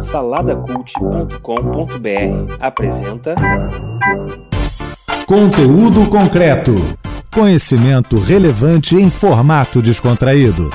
[0.00, 3.34] Saladacult.com.br apresenta
[5.26, 6.74] Conteúdo concreto.
[7.32, 10.68] Conhecimento relevante em formato descontraído.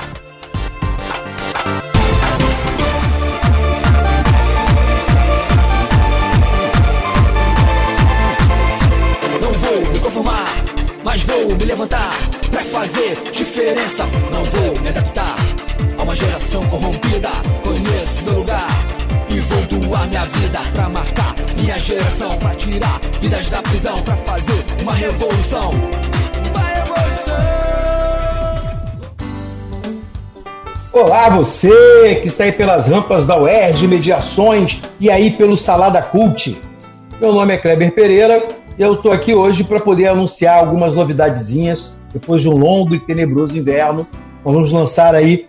[9.40, 10.46] Não vou me conformar,
[11.04, 12.10] mas vou me levantar
[12.50, 14.04] pra fazer diferença.
[14.32, 15.36] Não vou me adaptar
[15.98, 17.28] a uma geração corrompida.
[17.62, 18.42] Conheço meu
[19.86, 24.92] doar minha vida pra marcar minha geração, pra tirar vidas da prisão, pra fazer uma
[24.92, 25.70] revolução.
[26.50, 27.36] Uma revolução.
[30.92, 36.56] Olá, você que está aí pelas rampas da UERJ, Mediações e aí pelo Salada Cult.
[37.20, 38.48] Meu nome é Kleber Pereira
[38.78, 41.96] e eu estou aqui hoje para poder anunciar algumas novidadezinhas.
[42.12, 44.06] Depois de um longo e tenebroso inverno,
[44.44, 45.46] vamos lançar aí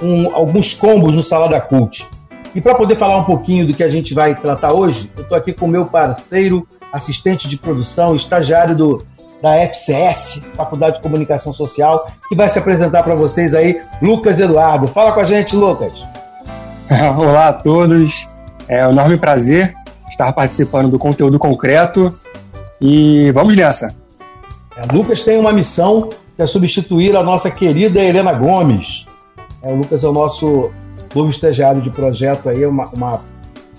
[0.00, 2.06] um- alguns combos no Salada Cult.
[2.54, 5.38] E para poder falar um pouquinho do que a gente vai tratar hoje, eu estou
[5.38, 9.02] aqui com o meu parceiro, assistente de produção, estagiário do,
[9.40, 14.86] da FCS, Faculdade de Comunicação Social, que vai se apresentar para vocês aí, Lucas Eduardo.
[14.86, 15.92] Fala com a gente, Lucas.
[17.16, 18.28] Olá a todos,
[18.68, 19.74] é um enorme prazer
[20.10, 22.14] estar participando do conteúdo concreto
[22.78, 23.94] e vamos nessa.
[24.76, 29.06] É, Lucas tem uma missão que é substituir a nossa querida Helena Gomes.
[29.62, 30.70] É, o Lucas é o nosso
[31.14, 33.20] novo estagiário de projeto aí, uma, uma,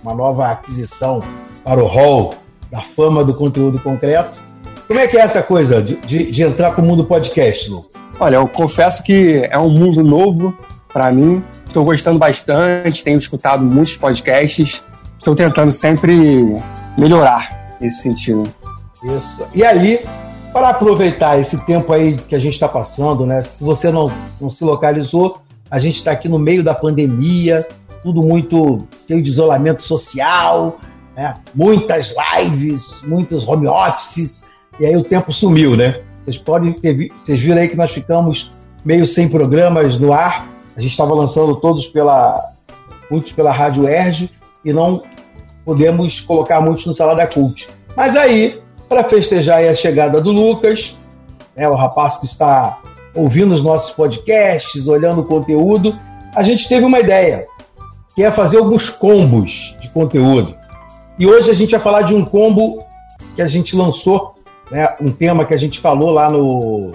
[0.03, 1.23] uma nova aquisição
[1.63, 2.33] para o hall
[2.71, 4.39] da fama do conteúdo concreto.
[4.87, 7.91] Como é que é essa coisa de, de, de entrar para o mundo podcast, Lucas?
[8.19, 10.55] Olha, eu confesso que é um mundo novo
[10.91, 14.81] para mim, estou gostando bastante, tenho escutado muitos podcasts,
[15.17, 16.61] estou tentando sempre
[16.97, 18.43] melhorar nesse sentido.
[19.03, 19.43] Isso.
[19.53, 20.05] E aí,
[20.53, 23.41] para aproveitar esse tempo aí que a gente está passando, né?
[23.43, 25.39] Se você não, não se localizou,
[25.73, 27.67] a gente está aqui no meio da pandemia,
[28.03, 30.79] tudo muito cheio de isolamento social,
[31.17, 31.35] né?
[31.55, 34.47] Muitas lives, muitos home offices,
[34.79, 35.99] e aí o tempo sumiu, né?
[36.23, 38.51] Vocês podem ter vocês viram aí que nós ficamos
[38.85, 40.47] meio sem programas no ar.
[40.77, 42.53] A gente estava lançando todos pela
[43.09, 44.29] muitos pela Rádio Erge
[44.63, 45.01] e não
[45.65, 47.67] podemos colocar muitos no Salada Cult.
[47.97, 50.95] Mas aí, para festejar a chegada do Lucas,
[51.55, 52.79] né, o rapaz que está
[53.15, 55.95] ouvindo os nossos podcasts, olhando o conteúdo,
[56.35, 57.47] a gente teve uma ideia,
[58.15, 60.55] que é fazer alguns combos de conteúdo.
[61.17, 62.83] E hoje a gente vai falar de um combo
[63.35, 64.35] que a gente lançou,
[64.71, 66.93] né, um tema que a gente falou lá no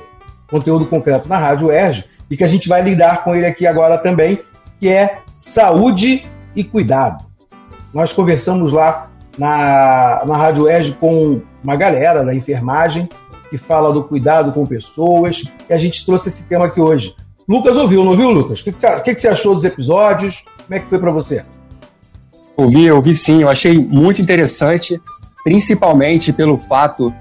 [0.51, 3.97] conteúdo concreto na Rádio Erge, e que a gente vai lidar com ele aqui agora
[3.97, 4.39] também,
[4.79, 7.25] que é saúde e cuidado.
[7.95, 9.09] Nós conversamos lá
[9.39, 13.09] na, na Rádio Erge com uma galera da enfermagem
[13.51, 17.15] que fala do cuidado com pessoas e a gente trouxe esse tema aqui hoje.
[17.49, 18.61] Lucas ouviu, não ouviu, Lucas?
[18.61, 20.45] O que, que que você achou dos episódios?
[20.67, 21.45] Como é que foi para você?
[22.57, 25.01] Ouvi, ouvi sim, eu achei muito interessante,
[25.45, 27.13] principalmente pelo fato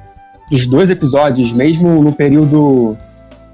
[0.50, 2.98] dos dois episódios, mesmo no período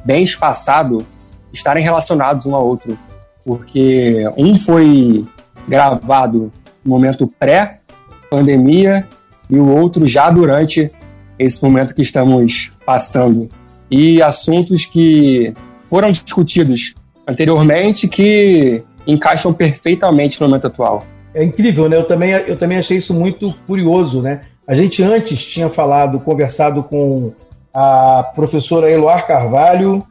[0.06, 1.06] bem espaçado,
[1.52, 2.98] estarem relacionados um ao outro.
[3.46, 5.26] Porque um foi
[5.68, 6.52] gravado
[6.84, 9.08] no momento pré-pandemia
[9.50, 10.92] e o outro já durante
[11.38, 13.50] esse momento que estamos passando.
[13.90, 15.54] E assuntos que
[15.90, 16.94] foram discutidos
[17.28, 21.06] anteriormente que encaixam perfeitamente no momento atual.
[21.34, 21.98] É incrível, né?
[21.98, 24.42] Eu também, eu também achei isso muito curioso, né?
[24.68, 27.34] A gente antes tinha falado, conversado com
[27.74, 30.06] a professora Eloar Carvalho,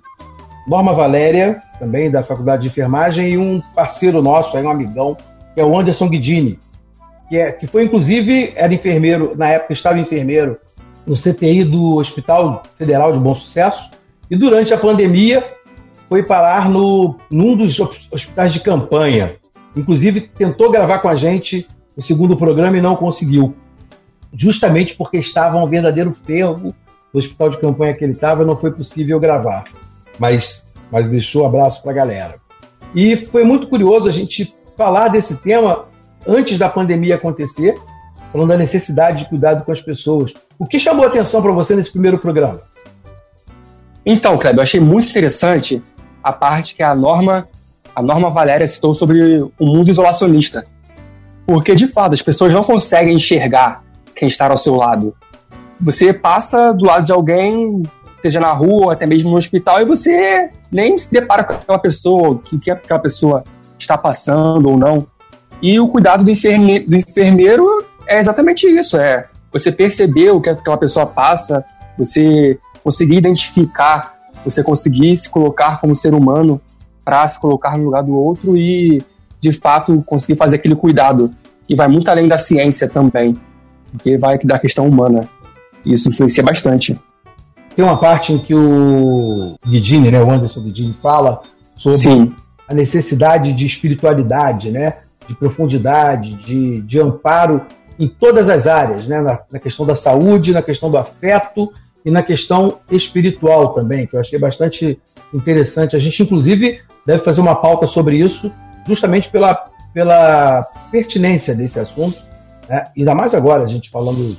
[0.67, 5.17] Norma Valéria, também da Faculdade de Enfermagem, e um parceiro nosso, aí, um amigão,
[5.55, 6.59] que é o Anderson Guidini,
[7.29, 10.59] que, é, que foi inclusive, era enfermeiro, na época estava enfermeiro
[11.07, 13.93] no CTI do Hospital Federal de Bom Sucesso,
[14.31, 15.45] e durante a pandemia
[16.09, 17.79] foi parar no, num dos
[18.11, 19.37] hospitais de campanha.
[19.75, 23.55] Inclusive, tentou gravar com a gente o segundo programa e não conseguiu.
[24.35, 26.75] Justamente porque estava um verdadeiro fervo
[27.13, 29.65] do hospital de campanha que ele estava, não foi possível gravar.
[30.19, 32.35] Mas, mas deixou abraço para a galera.
[32.95, 35.87] E foi muito curioso a gente falar desse tema
[36.27, 37.79] antes da pandemia acontecer,
[38.33, 40.35] falando da necessidade de cuidado com as pessoas.
[40.63, 42.61] O que chamou a atenção para você nesse primeiro programa?
[44.07, 45.83] Então, Kleber, eu achei muito interessante
[46.23, 47.49] a parte que a Norma,
[47.93, 50.65] a Norma Valéria citou sobre o mundo isolacionista.
[51.45, 53.83] Porque, de fato, as pessoas não conseguem enxergar
[54.15, 55.17] quem está ao seu lado.
[55.81, 57.83] Você passa do lado de alguém,
[58.23, 62.41] seja na rua, até mesmo no hospital, e você nem se depara com aquela pessoa,
[62.53, 63.43] o que aquela pessoa
[63.77, 65.09] está passando ou não.
[65.61, 70.49] E o cuidado do, enferme do enfermeiro é exatamente isso, é você perceber o que
[70.49, 71.65] aquela pessoa passa,
[71.99, 74.15] você conseguir identificar,
[74.45, 76.61] você conseguir se colocar como ser humano
[77.05, 79.03] para se colocar no lugar do outro e
[79.41, 81.33] de fato conseguir fazer aquele cuidado
[81.67, 83.37] que vai muito além da ciência também,
[83.91, 85.29] porque vai da questão humana.
[85.85, 86.99] E isso influencia bastante.
[87.75, 91.41] Tem uma parte em que o Guidini, né, o Anderson Guidini, fala
[91.75, 92.35] sobre Sim.
[92.69, 97.63] a necessidade de espiritualidade, né, de profundidade, de, de amparo
[97.99, 101.73] em todas as áreas, né, na, na questão da saúde, na questão do afeto
[102.05, 105.01] e na questão espiritual também, que eu achei bastante
[105.33, 105.97] interessante.
[105.97, 108.53] A gente, inclusive, deve fazer uma pauta sobre isso,
[108.87, 109.55] justamente pela,
[109.95, 112.21] pela pertinência desse assunto,
[112.69, 112.89] né?
[112.97, 114.39] ainda mais agora, a gente falando de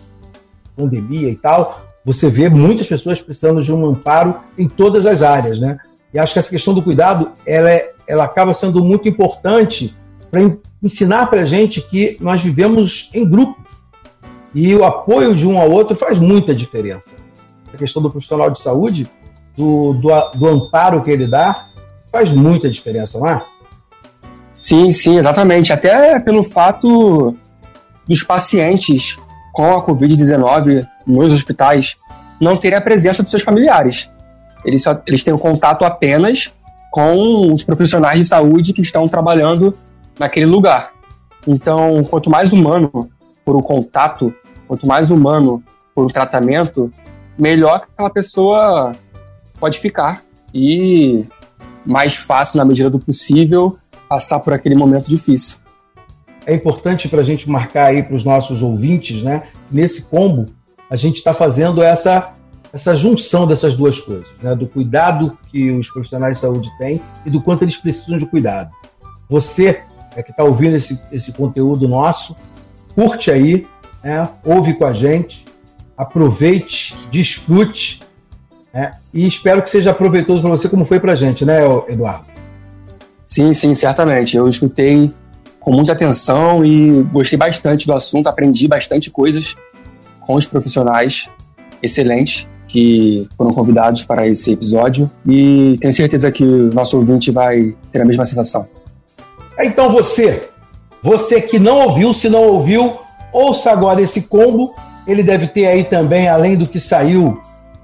[0.76, 5.60] pandemia e tal, você vê muitas pessoas precisando de um amparo em todas as áreas,
[5.60, 5.78] né?
[6.14, 9.96] E acho que essa questão do cuidado, ela, é, ela acaba sendo muito importante
[10.34, 10.42] para
[10.82, 13.72] ensinar para a gente que nós vivemos em grupos
[14.52, 17.12] e o apoio de um ao outro faz muita diferença.
[17.72, 19.08] A questão do profissional de saúde,
[19.56, 21.68] do, do, do amparo que ele dá,
[22.12, 23.46] faz muita diferença, não é?
[24.56, 25.72] Sim, sim, exatamente.
[25.72, 27.36] Até pelo fato
[28.08, 29.20] dos pacientes
[29.54, 31.96] com a Covid-19 nos hospitais
[32.42, 34.10] não terem a presença dos seus familiares.
[34.66, 36.52] Eles, só, eles têm um contato apenas
[36.92, 39.78] com os profissionais de saúde que estão trabalhando
[40.20, 40.94] naquele lugar.
[41.48, 43.10] Então, quanto mais humano
[43.46, 44.34] for o contato,
[44.68, 45.64] quanto mais humano
[45.94, 46.92] for o tratamento,
[47.38, 48.92] melhor aquela pessoa
[49.60, 50.24] pode ficar.
[50.54, 51.26] E
[51.86, 53.78] mais fácil, na medida do possível,
[54.08, 55.58] passar por aquele momento difícil.
[56.46, 59.44] É importante para a gente marcar aí para os nossos ouvintes, né?
[59.72, 60.48] Nesse combo,
[60.90, 62.34] a gente está fazendo essa,
[62.72, 64.56] essa junção dessas duas coisas, né?
[64.56, 68.72] Do cuidado que os profissionais de saúde têm e do quanto eles precisam de cuidado.
[69.30, 69.82] Você
[70.16, 72.36] é que está ouvindo esse, esse conteúdo nosso,
[72.96, 73.68] curte aí,
[74.04, 74.28] né?
[74.44, 75.46] ouve com a gente,
[75.98, 78.02] aproveite, desfrute
[78.74, 82.26] é, e espero que seja proveitoso para você, como foi para a gente, né, Eduardo?
[83.26, 84.36] Sim, sim, certamente.
[84.36, 85.12] Eu escutei
[85.60, 89.56] com muita atenção e gostei bastante do assunto, aprendi bastante coisas
[90.22, 91.30] com os profissionais
[91.82, 97.76] excelentes que foram convidados para esse episódio e tenho certeza que o nosso ouvinte vai
[97.92, 98.68] ter a mesma sensação.
[99.60, 100.50] Então você,
[101.02, 102.98] você que não ouviu, se não ouviu,
[103.32, 104.74] ouça agora esse combo.
[105.06, 107.42] Ele deve ter aí também, além do que saiu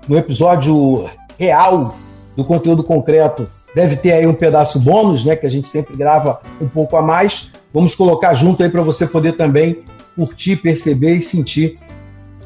[0.08, 1.06] no episódio
[1.38, 1.94] real
[2.36, 6.40] do conteúdo concreto, deve ter aí um pedaço bônus, né, que a gente sempre grava
[6.62, 7.52] um pouco a mais.
[7.74, 9.84] Vamos colocar junto aí para você poder também
[10.16, 11.78] curtir, perceber e sentir.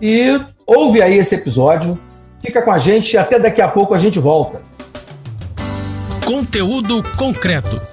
[0.01, 1.97] E ouve aí esse episódio,
[2.41, 4.61] fica com a gente e até daqui a pouco a gente volta.
[6.25, 7.92] Conteúdo concreto.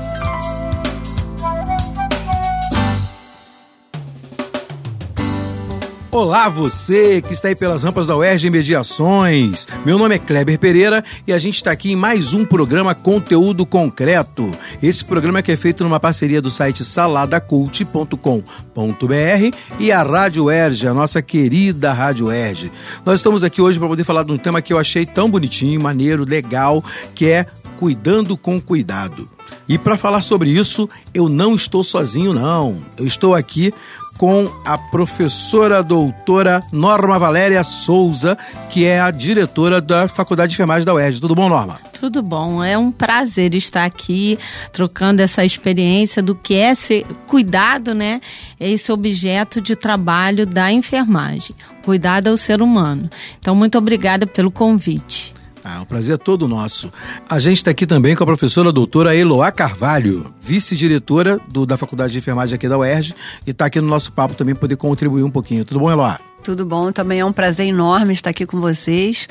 [6.13, 9.65] Olá, você que está aí pelas rampas da UERJ Mediações.
[9.85, 13.65] Meu nome é Kleber Pereira e a gente está aqui em mais um programa Conteúdo
[13.65, 14.51] Concreto.
[14.83, 20.93] Esse programa que é feito numa parceria do site saladacult.com.br e a Rádio UERJ, a
[20.93, 22.69] nossa querida Rádio UERJ.
[23.05, 25.81] Nós estamos aqui hoje para poder falar de um tema que eu achei tão bonitinho,
[25.81, 26.83] maneiro, legal,
[27.15, 27.45] que é
[27.81, 29.27] cuidando com cuidado.
[29.67, 32.77] E para falar sobre isso, eu não estou sozinho, não.
[32.95, 33.73] Eu estou aqui
[34.19, 38.37] com a professora doutora Norma Valéria Souza,
[38.69, 41.21] que é a diretora da Faculdade de Enfermagem da UERJ.
[41.21, 41.79] Tudo bom, Norma?
[41.99, 42.63] Tudo bom.
[42.63, 44.37] É um prazer estar aqui
[44.71, 48.21] trocando essa experiência do que é ser cuidado, né?
[48.59, 51.55] Esse objeto de trabalho da enfermagem.
[51.83, 53.09] Cuidado ao ser humano.
[53.39, 55.33] Então, muito obrigada pelo convite.
[55.63, 56.91] Ah, o prazer é todo nosso.
[57.29, 62.17] A gente está aqui também com a professora doutora Eloá Carvalho, vice-diretora da Faculdade de
[62.17, 63.13] Enfermagem aqui da UERJ,
[63.45, 65.63] e está aqui no nosso papo também poder contribuir um pouquinho.
[65.63, 66.19] Tudo bom, Eloá?
[66.43, 69.27] Tudo bom, também é um prazer enorme estar aqui com vocês,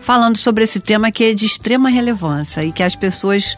[0.00, 3.54] falando sobre esse tema que é de extrema relevância e que as pessoas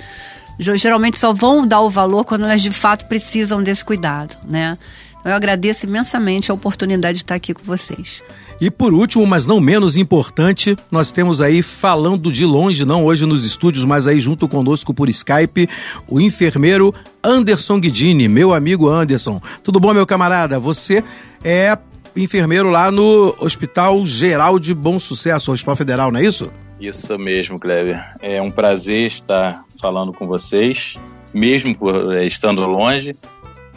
[0.59, 4.77] geralmente só vão dar o valor quando elas de fato precisam desse cuidado, né?
[5.25, 8.23] Eu agradeço imensamente a oportunidade de estar aqui com vocês.
[8.61, 13.25] E por último, mas não menos importante, nós temos aí falando de longe, não hoje
[13.25, 15.69] nos estúdios, mas aí junto conosco por Skype,
[16.09, 19.41] o enfermeiro Anderson Guidini, meu amigo Anderson.
[19.63, 20.59] Tudo bom, meu camarada?
[20.59, 21.05] Você
[21.45, 21.79] é
[22.17, 26.51] enfermeiro lá no Hospital Geral de Bom Sucesso, Hospital Federal, não é isso?
[26.81, 28.03] Isso mesmo, Kleber.
[28.21, 30.97] É um prazer estar falando com vocês,
[31.33, 31.77] mesmo
[32.13, 33.15] eh, estando longe.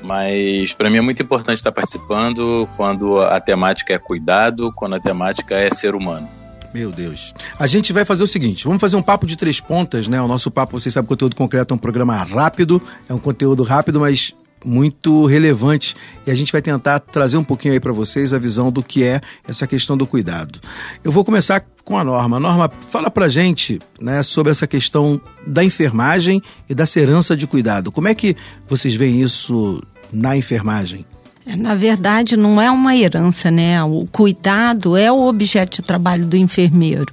[0.01, 4.99] Mas para mim é muito importante estar participando quando a temática é cuidado, quando a
[4.99, 6.27] temática é ser humano.
[6.73, 7.33] Meu Deus.
[7.59, 10.21] A gente vai fazer o seguinte: vamos fazer um papo de três pontas, né?
[10.21, 13.99] O nosso papo, vocês sabem, conteúdo concreto é um programa rápido, é um conteúdo rápido,
[13.99, 14.33] mas
[14.65, 18.71] muito relevantes e a gente vai tentar trazer um pouquinho aí para vocês a visão
[18.71, 20.59] do que é essa questão do cuidado.
[21.03, 22.39] Eu vou começar com a Norma.
[22.39, 27.91] Norma, fala pra gente né, sobre essa questão da enfermagem e da serança de cuidado.
[27.91, 28.35] Como é que
[28.67, 31.05] vocês veem isso na enfermagem?
[31.43, 33.83] É, na verdade, não é uma herança, né?
[33.83, 37.11] O cuidado é o objeto de trabalho do enfermeiro.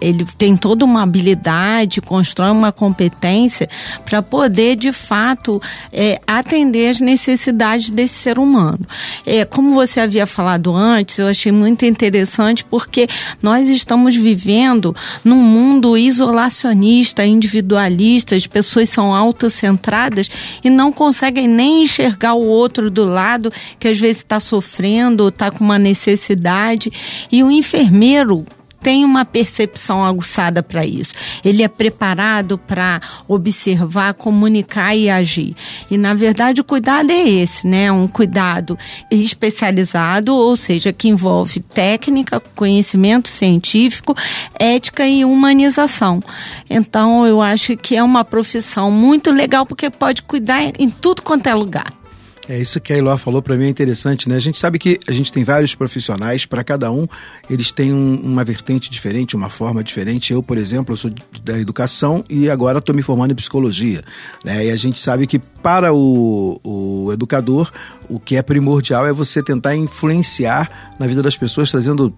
[0.00, 3.68] Ele tem toda uma habilidade, constrói uma competência
[4.04, 5.60] para poder, de fato,
[5.92, 8.86] é, atender as necessidades desse ser humano.
[9.26, 13.08] É, como você havia falado antes, eu achei muito interessante porque
[13.42, 20.30] nós estamos vivendo num mundo isolacionista, individualista, as pessoas são autocentradas
[20.62, 25.50] e não conseguem nem enxergar o outro do lado que às vezes está sofrendo, está
[25.50, 26.92] com uma necessidade.
[27.30, 28.44] E o enfermeiro
[28.84, 31.14] tem uma percepção aguçada para isso.
[31.42, 35.56] Ele é preparado para observar, comunicar e agir.
[35.90, 37.90] E na verdade o cuidado é esse, né?
[37.90, 38.78] Um cuidado
[39.10, 44.14] especializado, ou seja, que envolve técnica, conhecimento científico,
[44.60, 46.22] ética e humanização.
[46.68, 51.46] Então eu acho que é uma profissão muito legal porque pode cuidar em tudo quanto
[51.46, 52.03] é lugar.
[52.46, 54.36] É isso que a Eloá falou para mim é interessante, né?
[54.36, 57.08] A gente sabe que a gente tem vários profissionais, para cada um
[57.48, 60.32] eles têm um, uma vertente diferente, uma forma diferente.
[60.32, 61.10] Eu, por exemplo, sou
[61.42, 64.02] da educação e agora estou me formando em psicologia,
[64.44, 64.66] né?
[64.66, 67.72] E a gente sabe que para o, o educador
[68.08, 72.12] o que é primordial é você tentar influenciar na vida das pessoas, trazendo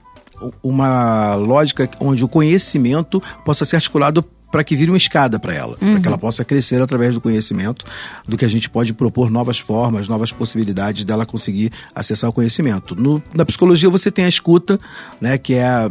[0.63, 5.77] uma lógica onde o conhecimento possa ser articulado para que vire uma escada para ela,
[5.81, 5.93] uhum.
[5.93, 7.85] para que ela possa crescer através do conhecimento,
[8.27, 12.95] do que a gente pode propor novas formas, novas possibilidades dela conseguir acessar o conhecimento.
[12.95, 14.79] No, na psicologia você tem a escuta,
[15.21, 15.91] né, que é a,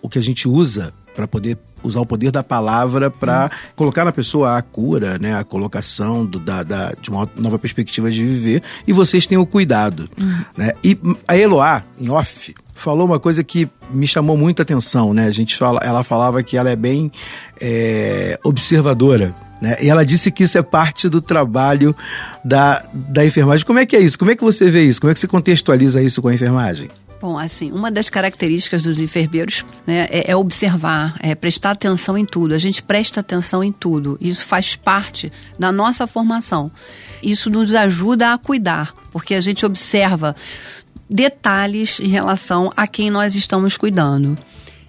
[0.00, 3.72] o que a gente usa para poder usar o poder da palavra para uhum.
[3.76, 8.10] colocar na pessoa a cura, né, a colocação do, da, da, de uma nova perspectiva
[8.10, 10.08] de viver, e vocês têm o cuidado.
[10.20, 10.44] Uhum.
[10.56, 10.72] Né?
[10.82, 15.26] E a Eloá, em off, falou uma coisa que me chamou muita atenção, né?
[15.26, 17.10] A gente fala, ela falava que ela é bem
[17.60, 19.34] é, observadora.
[19.60, 19.76] Né?
[19.80, 21.94] E ela disse que isso é parte do trabalho
[22.44, 23.66] da, da enfermagem.
[23.66, 24.18] Como é que é isso?
[24.18, 25.00] Como é que você vê isso?
[25.00, 26.88] Como é que você contextualiza isso com a enfermagem?
[27.20, 32.24] Bom, assim, uma das características dos enfermeiros né, é, é, observar, é prestar atenção em
[32.24, 32.54] tudo.
[32.54, 34.16] A gente presta atenção em tudo.
[34.20, 36.70] Isso faz parte da nossa formação.
[37.20, 40.36] Isso nos ajuda a cuidar, porque a gente observa
[41.08, 44.36] detalhes em relação a quem nós estamos cuidando.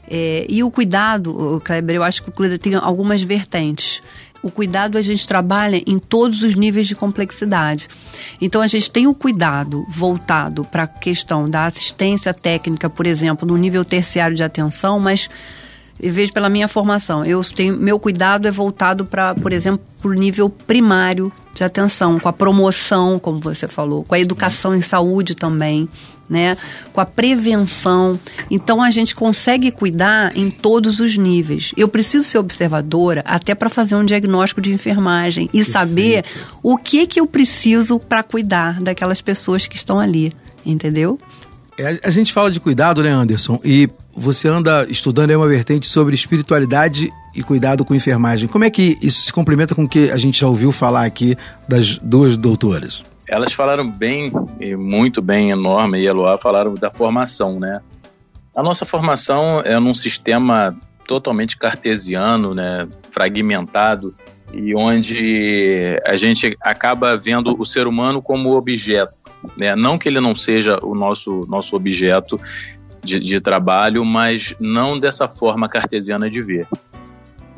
[0.09, 4.01] É, e o cuidado, Kleber, eu acho que o cuidado tem algumas vertentes.
[4.41, 7.88] O cuidado a gente trabalha em todos os níveis de complexidade.
[8.39, 13.47] Então a gente tem o cuidado voltado para a questão da assistência técnica, por exemplo,
[13.47, 15.29] no nível terciário de atenção, mas
[16.01, 20.10] eu vejo pela minha formação, eu tenho meu cuidado é voltado para, por exemplo, para
[20.10, 24.82] o nível primário de atenção, com a promoção, como você falou, com a educação em
[24.82, 25.89] saúde também,
[26.29, 26.56] né?
[26.94, 28.18] Com a prevenção.
[28.50, 31.74] Então a gente consegue cuidar em todos os níveis.
[31.75, 35.72] Eu preciso ser observadora até para fazer um diagnóstico de enfermagem e Perfeito.
[35.72, 36.25] saber
[36.62, 40.32] o que que eu preciso para cuidar daquelas pessoas que estão ali,
[40.65, 41.20] entendeu?
[41.77, 43.60] É, a gente fala de cuidado, né, Anderson?
[43.63, 48.49] E você anda estudando aí uma vertente sobre espiritualidade e cuidado com enfermagem.
[48.49, 51.38] Como é que isso se complementa com o que a gente já ouviu falar aqui
[51.67, 53.03] das duas doutoras?
[53.27, 54.31] Elas falaram bem,
[54.77, 57.79] muito bem, enorme, e Eloá falaram da formação, né?
[58.55, 60.75] A nossa formação é num sistema
[61.07, 64.13] totalmente cartesiano, né, fragmentado,
[64.51, 69.13] e onde a gente acaba vendo o ser humano como objeto.
[69.57, 69.75] Né?
[69.75, 72.39] Não que ele não seja o nosso, nosso objeto
[73.03, 76.68] de, de trabalho, mas não dessa forma cartesiana de ver.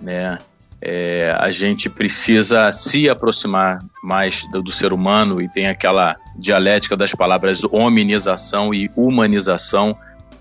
[0.02, 0.38] Né?
[0.82, 6.98] É, a gente precisa se aproximar mais do, do, ser humano e tem aquela dialética
[6.98, 9.96] das palavras hominização e humanização.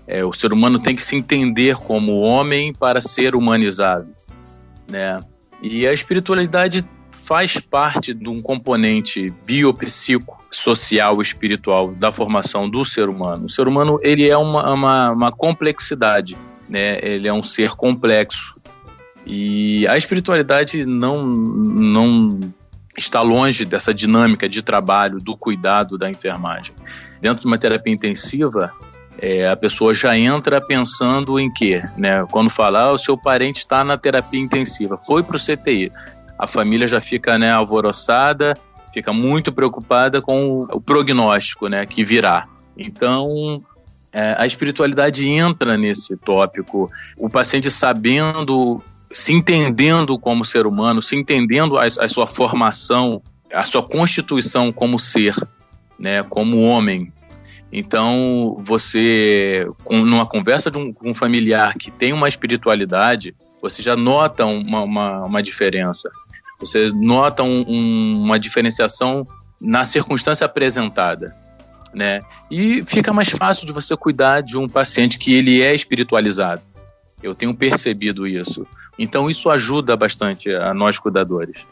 [0.07, 4.07] É, o ser humano tem que se entender como homem para ser humanizado,
[4.89, 5.19] né?
[5.61, 6.83] E a espiritualidade
[7.31, 13.45] faz parte de um componente biopsico, social, espiritual da formação do ser humano.
[13.45, 16.99] O ser humano ele é uma, uma, uma complexidade, né?
[17.01, 18.53] Ele é um ser complexo
[19.25, 22.37] e a espiritualidade não não
[22.97, 26.75] está longe dessa dinâmica de trabalho, do cuidado da enfermagem.
[27.21, 28.73] Dentro de uma terapia intensiva,
[29.17, 31.81] é, a pessoa já entra pensando em quê?
[31.97, 32.25] Né?
[32.29, 35.93] Quando falar, ah, o seu parente está na terapia intensiva, foi para o CTI
[36.41, 38.55] a família já fica né, alvoroçada,
[38.91, 42.47] fica muito preocupada com o prognóstico né, que virá.
[42.75, 43.63] Então,
[44.11, 46.89] é, a espiritualidade entra nesse tópico.
[47.15, 48.81] O paciente sabendo,
[49.11, 53.21] se entendendo como ser humano, se entendendo a, a sua formação
[53.53, 55.35] a sua constituição como ser,
[55.99, 57.11] né, como homem.
[57.71, 63.81] Então, você, com, numa conversa de um, com um familiar que tem uma espiritualidade, você
[63.81, 66.09] já nota uma, uma, uma diferença.
[66.61, 69.27] Você nota um, um, uma diferenciação
[69.59, 71.35] na circunstância apresentada,
[71.93, 72.21] né?
[72.49, 76.61] E fica mais fácil de você cuidar de um paciente que ele é espiritualizado.
[77.21, 78.65] Eu tenho percebido isso.
[78.97, 81.65] Então isso ajuda bastante a nós cuidadores.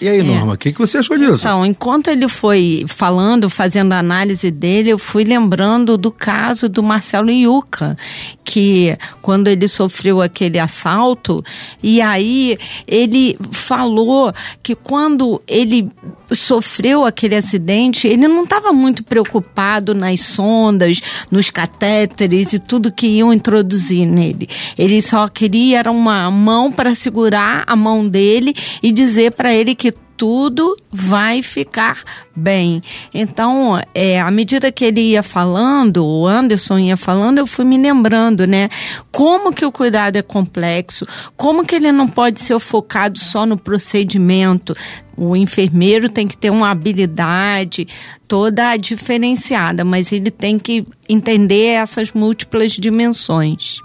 [0.00, 0.22] E aí, é.
[0.22, 0.56] Norma, o é.
[0.56, 1.40] que, que você achou disso?
[1.40, 6.82] Então, enquanto ele foi falando, fazendo a análise dele, eu fui lembrando do caso do
[6.82, 7.96] Marcelo Iuca,
[8.44, 11.44] que quando ele sofreu aquele assalto,
[11.82, 14.32] e aí ele falou
[14.62, 15.90] que quando ele
[16.30, 23.06] sofreu aquele acidente, ele não estava muito preocupado nas sondas, nos catéteres e tudo que
[23.06, 24.48] iam introduzir nele.
[24.76, 29.74] Ele só queria era uma mão para segurar a mão dele e dizer para ele
[29.74, 32.02] que tudo vai ficar
[32.34, 32.82] bem.
[33.14, 37.78] Então, é, à medida que ele ia falando, o Anderson ia falando, eu fui me
[37.78, 38.68] lembrando, né?
[39.12, 43.56] Como que o cuidado é complexo, como que ele não pode ser focado só no
[43.56, 44.76] procedimento.
[45.16, 47.86] O enfermeiro tem que ter uma habilidade
[48.26, 53.80] toda diferenciada, mas ele tem que entender essas múltiplas dimensões.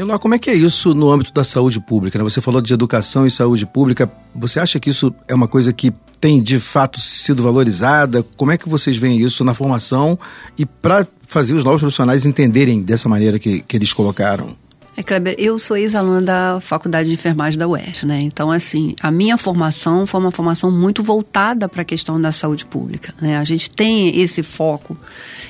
[0.00, 2.18] Eló, como é que é isso no âmbito da saúde pública?
[2.18, 2.24] Né?
[2.24, 4.10] Você falou de educação e saúde pública.
[4.34, 8.24] Você acha que isso é uma coisa que tem de fato sido valorizada?
[8.34, 10.18] Como é que vocês veem isso na formação
[10.56, 14.56] e para fazer os novos profissionais entenderem dessa maneira que, que eles colocaram?
[14.96, 18.20] É, Kleber, eu sou ex-aluna da Faculdade de Enfermagem da UERJ, né?
[18.22, 22.64] Então, assim, a minha formação foi uma formação muito voltada para a questão da saúde
[22.64, 23.36] pública, né?
[23.36, 24.96] A gente tem esse foco.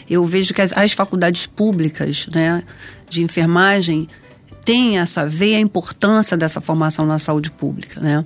[0.08, 2.64] Eu vejo que as, as faculdades públicas, né,
[3.08, 4.08] de enfermagem
[4.64, 8.24] tem essa, vê a importância dessa formação na saúde pública, né?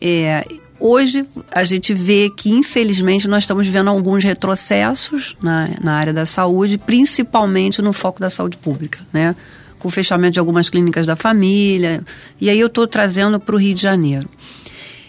[0.00, 0.46] É,
[0.78, 6.24] hoje a gente vê que infelizmente nós estamos vendo alguns retrocessos na, na área da
[6.24, 9.34] saúde, principalmente no foco da saúde pública, né?
[9.78, 12.02] Com o fechamento de algumas clínicas da família.
[12.40, 14.28] E aí eu estou trazendo para o Rio de Janeiro.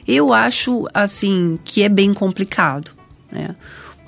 [0.08, 2.91] Eu acho assim que é bem complicado,
[3.32, 3.56] né?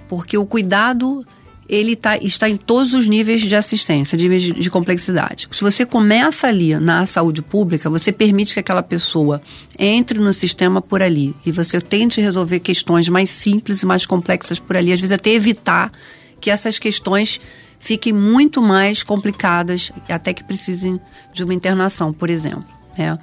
[0.09, 1.25] Porque o cuidado
[1.71, 5.47] ele tá, está em todos os níveis de assistência, de, de, de complexidade.
[5.49, 9.41] Se você começa ali na saúde pública, você permite que aquela pessoa
[9.79, 14.59] entre no sistema por ali e você tente resolver questões mais simples e mais complexas
[14.59, 15.93] por ali, às vezes até evitar
[16.41, 17.39] que essas questões
[17.79, 20.99] fiquem muito mais complicadas, até que precisem
[21.33, 22.65] de uma internação, por exemplo.
[22.97, 23.17] Né?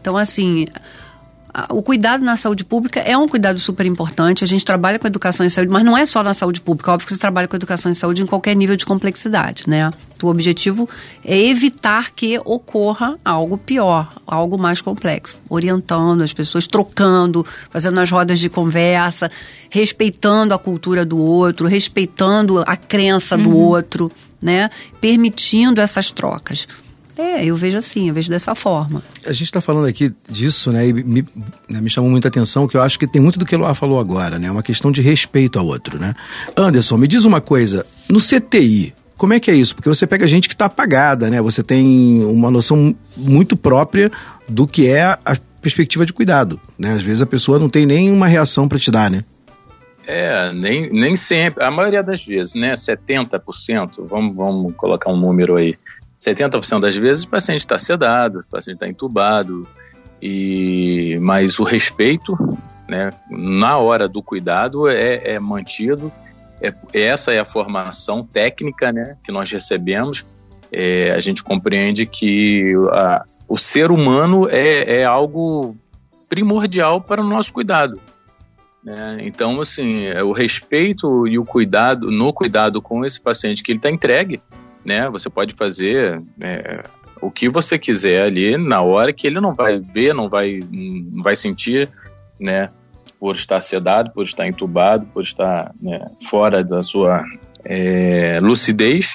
[0.00, 0.68] Então, assim,
[1.68, 4.42] o cuidado na saúde pública é um cuidado super importante.
[4.42, 6.92] A gente trabalha com educação e saúde, mas não é só na saúde pública.
[6.92, 9.90] Óbvio que você trabalha com educação e saúde em qualquer nível de complexidade, né?
[10.22, 10.88] O objetivo
[11.24, 15.40] é evitar que ocorra algo pior, algo mais complexo.
[15.48, 19.30] Orientando as pessoas, trocando, fazendo as rodas de conversa,
[19.68, 23.42] respeitando a cultura do outro, respeitando a crença uhum.
[23.42, 24.70] do outro, né?
[25.00, 26.66] Permitindo essas trocas.
[27.16, 29.02] É, eu vejo assim, eu vejo dessa forma.
[29.26, 30.86] A gente está falando aqui disso, né?
[30.88, 31.26] E me,
[31.68, 34.00] né, me chamou muita atenção que eu acho que tem muito do que Eloá falou
[34.00, 34.50] agora, né?
[34.50, 36.14] Uma questão de respeito ao outro, né?
[36.56, 37.84] Anderson, me diz uma coisa.
[38.08, 39.74] No CTI, como é que é isso?
[39.74, 41.40] Porque você pega gente que está apagada, né?
[41.42, 44.10] Você tem uma noção muito própria
[44.48, 46.94] do que é a perspectiva de cuidado, né?
[46.94, 49.22] Às vezes a pessoa não tem nem uma reação para te dar, né?
[50.06, 51.62] É, nem, nem sempre.
[51.62, 52.72] A maioria das vezes, né?
[52.72, 55.76] 70%, vamos, vamos colocar um número aí.
[56.24, 59.66] 70% das vezes o paciente está sedado, o paciente está entubado,
[60.20, 62.36] e mas o respeito,
[62.88, 66.12] né, na hora do cuidado é, é mantido.
[66.60, 70.24] É, essa é a formação técnica, né, que nós recebemos.
[70.70, 75.76] É, a gente compreende que a, o ser humano é, é algo
[76.28, 78.00] primordial para o nosso cuidado.
[78.82, 79.18] Né?
[79.22, 83.78] Então, assim, é, o respeito e o cuidado, no cuidado com esse paciente que ele
[83.78, 84.40] está entregue,
[84.84, 85.08] né?
[85.10, 86.82] Você pode fazer é,
[87.20, 91.22] o que você quiser ali na hora que ele não vai ver, não vai, não
[91.22, 91.88] vai sentir,
[92.38, 92.70] né?
[93.18, 97.24] Por estar sedado, por estar entubado, por estar né, fora da sua
[97.64, 99.14] é, lucidez.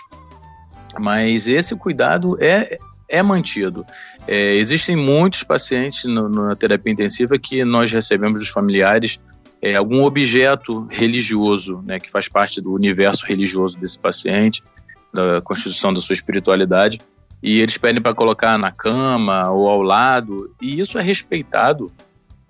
[0.98, 2.78] Mas esse cuidado é,
[3.10, 3.86] é mantido.
[4.26, 9.20] É, existem muitos pacientes no, na terapia intensiva que nós recebemos dos familiares
[9.62, 14.64] é, algum objeto religioso, né, que faz parte do universo religioso desse paciente,
[15.14, 17.00] da constituição da sua espiritualidade,
[17.42, 21.92] e eles pedem para colocar na cama ou ao lado, e isso é respeitado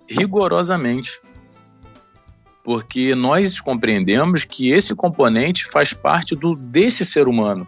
[0.08, 1.20] rigorosamente.
[2.64, 7.66] Porque nós compreendemos que esse componente faz parte do desse ser humano,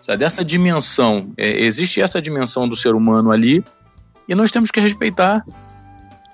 [0.00, 0.18] sabe?
[0.20, 1.32] dessa dimensão.
[1.36, 3.64] É, existe essa dimensão do ser humano ali,
[4.28, 5.44] e nós temos que respeitar.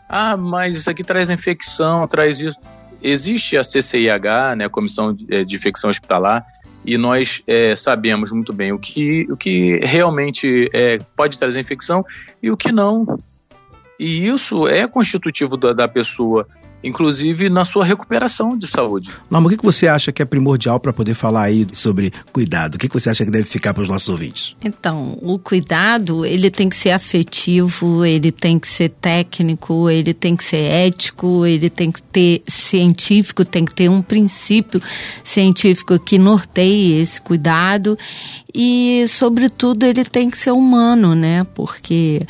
[0.08, 2.58] Ah, mas isso aqui traz infecção, traz isso.
[3.02, 6.46] existe a CCIH, né, a Comissão de, é, Infecção Hospitalar,
[6.84, 12.04] e nós é, sabemos muito bem o que, o que realmente é, pode trazer infecção
[12.42, 13.18] e o que não.
[13.98, 16.46] E isso é constitutivo da, da pessoa
[16.82, 19.10] inclusive na sua recuperação de saúde.
[19.30, 22.76] Norma, o que você acha que é primordial para poder falar aí sobre cuidado?
[22.76, 24.56] O que você acha que deve ficar para os nossos ouvintes?
[24.62, 30.36] Então, o cuidado, ele tem que ser afetivo, ele tem que ser técnico, ele tem
[30.36, 34.80] que ser ético, ele tem que ter científico, tem que ter um princípio
[35.24, 37.98] científico que norteie esse cuidado
[38.54, 41.44] e, sobretudo, ele tem que ser humano, né?
[41.54, 42.26] Porque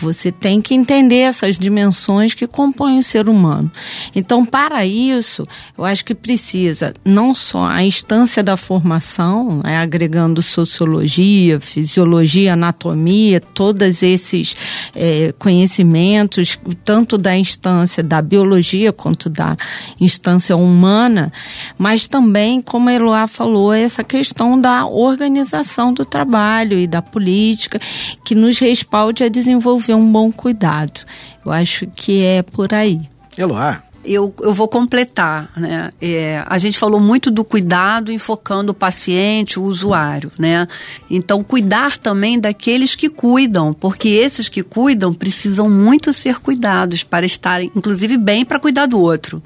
[0.00, 3.70] você tem que entender essas dimensões que compõem o ser humano.
[4.14, 10.40] Então, para isso, eu acho que precisa não só a instância da formação, né, agregando
[10.42, 14.56] sociologia, fisiologia, anatomia, todos esses
[14.94, 19.56] é, conhecimentos, tanto da instância da biologia quanto da
[20.00, 21.32] instância humana,
[21.78, 27.78] mas também, como a Eloá falou, essa questão da organização do trabalho e da política
[28.24, 31.00] que nos respalde a desenvolver um bom cuidado.
[31.44, 33.00] Eu acho que é por aí.
[33.36, 33.82] Eloá.
[34.02, 35.92] Eu, eu vou completar, né?
[36.00, 40.66] É, a gente falou muito do cuidado enfocando o paciente, o usuário, né?
[41.10, 47.26] Então, cuidar também daqueles que cuidam, porque esses que cuidam precisam muito ser cuidados para
[47.26, 49.42] estarem, inclusive, bem para cuidar do outro.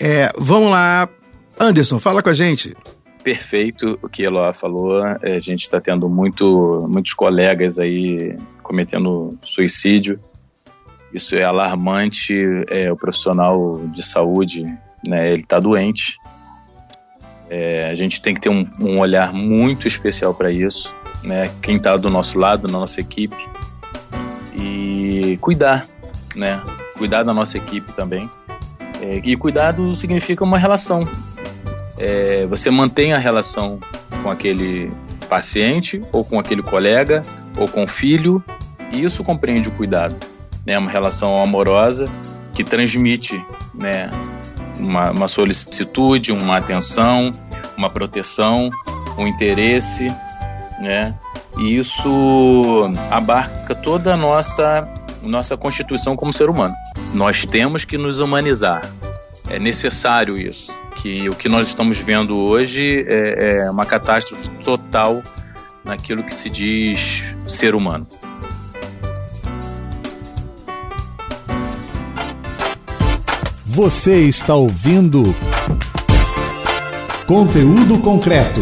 [0.00, 1.06] É, vamos lá.
[1.60, 2.74] Anderson, fala com a gente
[3.22, 5.04] perfeito o que Eloá falou.
[5.22, 10.20] É, a gente está tendo muito, muitos colegas aí cometendo suicídio.
[11.12, 12.34] Isso é alarmante.
[12.68, 14.64] É, o profissional de saúde,
[15.06, 16.16] né, ele está doente.
[17.48, 20.94] É, a gente tem que ter um, um olhar muito especial para isso.
[21.22, 23.48] Né, quem está do nosso lado, na nossa equipe.
[24.54, 25.86] E cuidar,
[26.34, 26.60] né?
[26.96, 28.28] Cuidar da nossa equipe também.
[29.00, 31.04] É, e cuidado significa uma relação
[32.02, 33.78] é, você mantém a relação
[34.24, 34.90] com aquele
[35.28, 37.22] paciente, ou com aquele colega,
[37.56, 38.42] ou com o filho,
[38.92, 40.16] e isso compreende o cuidado.
[40.66, 40.76] Né?
[40.76, 42.10] Uma relação amorosa
[42.52, 44.10] que transmite né,
[44.80, 47.30] uma, uma solicitude, uma atenção,
[47.78, 48.68] uma proteção,
[49.16, 50.08] um interesse,
[50.80, 51.14] né?
[51.58, 54.88] E isso abarca toda a nossa
[55.22, 56.74] nossa constituição como ser humano.
[57.14, 58.82] Nós temos que nos humanizar.
[59.48, 65.20] É necessário isso que o que nós estamos vendo hoje é, é uma catástrofe total
[65.84, 68.06] naquilo que se diz ser humano.
[73.66, 75.24] Você está ouvindo
[77.26, 78.60] conteúdo concreto.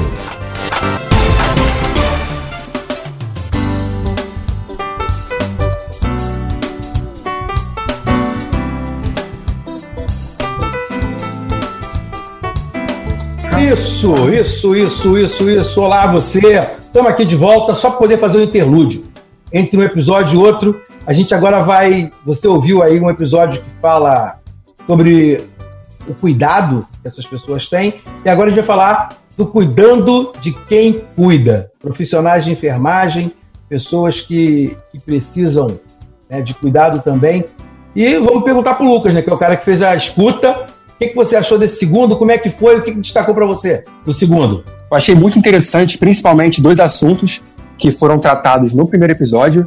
[13.72, 15.80] Isso, isso, isso, isso, isso.
[15.80, 16.40] Olá, você.
[16.80, 19.04] Estamos aqui de volta só para poder fazer um interlúdio
[19.52, 20.82] entre um episódio e outro.
[21.06, 22.10] A gente agora vai.
[22.26, 24.40] Você ouviu aí um episódio que fala
[24.88, 25.44] sobre
[26.08, 27.94] o cuidado que essas pessoas têm.
[28.24, 31.70] E agora a gente vai falar do cuidando de quem cuida.
[31.78, 33.32] Profissionais de enfermagem,
[33.68, 35.78] pessoas que, que precisam
[36.28, 37.44] né, de cuidado também.
[37.94, 40.66] E vamos perguntar para o Lucas, né, que é o cara que fez a escuta
[41.00, 42.14] que, que você achou desse segundo?
[42.16, 42.78] Como é que foi?
[42.78, 44.62] O que, que destacou para você do segundo?
[44.90, 47.42] Eu achei muito interessante, principalmente dois assuntos
[47.78, 49.66] que foram tratados no primeiro episódio,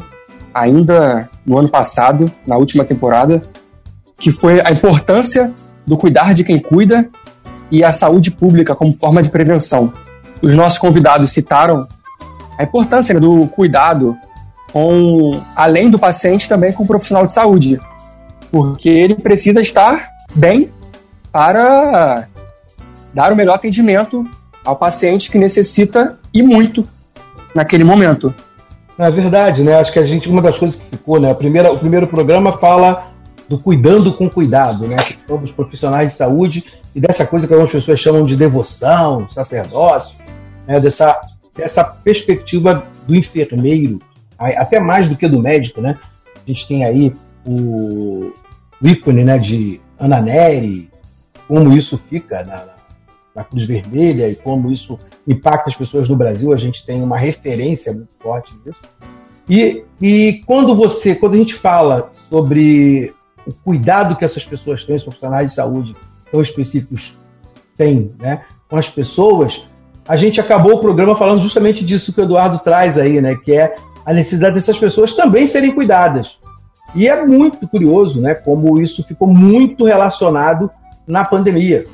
[0.53, 3.41] ainda no ano passado, na última temporada,
[4.19, 5.51] que foi a importância
[5.87, 7.09] do cuidar de quem cuida
[7.71, 9.91] e a saúde pública como forma de prevenção.
[10.39, 11.87] Os nossos convidados citaram
[12.59, 14.15] a importância do cuidado
[14.71, 17.79] com além do paciente também com o profissional de saúde,
[18.51, 20.69] porque ele precisa estar bem
[21.33, 22.27] para
[23.11, 24.23] dar o melhor atendimento
[24.63, 26.87] ao paciente que necessita e muito
[27.55, 28.33] naquele momento.
[28.97, 29.75] É verdade, né?
[29.75, 31.31] Acho que a gente, uma das coisas que ficou, né?
[31.31, 33.11] A primeira, o primeiro programa fala
[33.49, 34.97] do cuidando com cuidado, né?
[35.27, 36.65] Sobre os profissionais de saúde
[36.95, 40.15] e dessa coisa que algumas pessoas chamam de devoção, sacerdócio,
[40.67, 40.79] né?
[40.79, 41.19] Dessa,
[41.57, 43.99] dessa perspectiva do enfermeiro,
[44.37, 45.97] até mais do que do médico, né?
[46.35, 47.11] A gente tem aí
[47.43, 48.31] o,
[48.79, 49.39] o ícone, né?
[49.39, 50.92] De Ana Neri,
[51.47, 52.75] como isso fica na,
[53.35, 57.17] na Cruz Vermelha e como isso impacta as pessoas no Brasil, a gente tem uma
[57.17, 58.81] referência muito forte disso.
[59.49, 63.13] E, e quando você, quando a gente fala sobre
[63.45, 65.95] o cuidado que essas pessoas têm, os profissionais de saúde
[66.31, 67.17] tão específicos
[67.75, 69.65] têm, né, com as pessoas,
[70.07, 73.53] a gente acabou o programa falando justamente disso que o Eduardo traz aí, né, que
[73.53, 73.75] é
[74.05, 76.37] a necessidade dessas pessoas também serem cuidadas.
[76.95, 80.69] E é muito curioso, né, como isso ficou muito relacionado
[81.07, 81.85] na pandemia.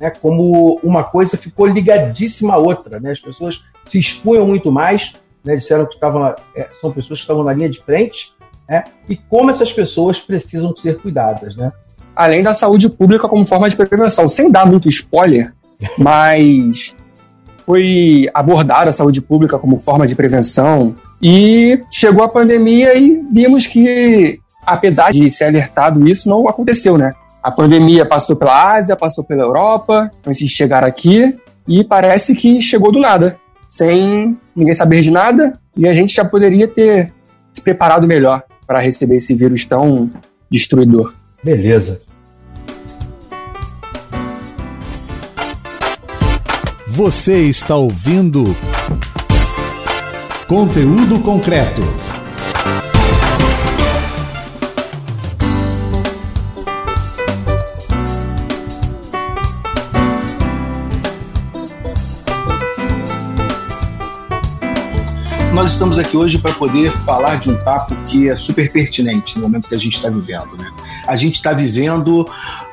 [0.00, 3.00] Né, como uma coisa ficou ligadíssima à outra.
[3.00, 7.24] Né, as pessoas se expunham muito mais, né, disseram que estavam, é, são pessoas que
[7.24, 8.32] estavam na linha de frente,
[8.68, 11.56] né, e como essas pessoas precisam ser cuidadas.
[11.56, 11.72] Né?
[12.14, 15.52] Além da saúde pública como forma de prevenção, sem dar muito spoiler,
[15.98, 16.94] mas
[17.66, 23.66] foi abordar a saúde pública como forma de prevenção e chegou a pandemia e vimos
[23.66, 27.12] que, apesar de ser alertado isso, não aconteceu, né?
[27.42, 32.60] A pandemia passou pela Ásia, passou pela Europa, antes de chegar aqui, e parece que
[32.60, 37.12] chegou do nada, sem ninguém saber de nada, e a gente já poderia ter
[37.52, 40.10] se preparado melhor para receber esse vírus tão
[40.50, 41.14] destruidor.
[41.42, 42.02] Beleza.
[46.88, 48.44] Você está ouvindo
[50.48, 51.82] Conteúdo Concreto.
[65.58, 69.42] Nós estamos aqui hoje para poder falar de um papo que é super pertinente no
[69.42, 70.56] momento que a gente está vivendo.
[70.56, 70.70] Né?
[71.04, 72.24] A gente está vivendo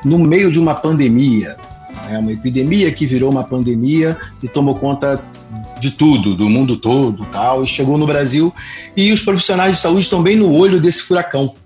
[0.04, 1.56] no meio de uma pandemia,
[2.08, 5.20] é uma epidemia que virou uma pandemia e tomou conta
[5.80, 8.54] de tudo, do mundo todo, tal, e chegou no Brasil
[8.96, 11.56] e os profissionais de saúde estão bem no olho desse furacão.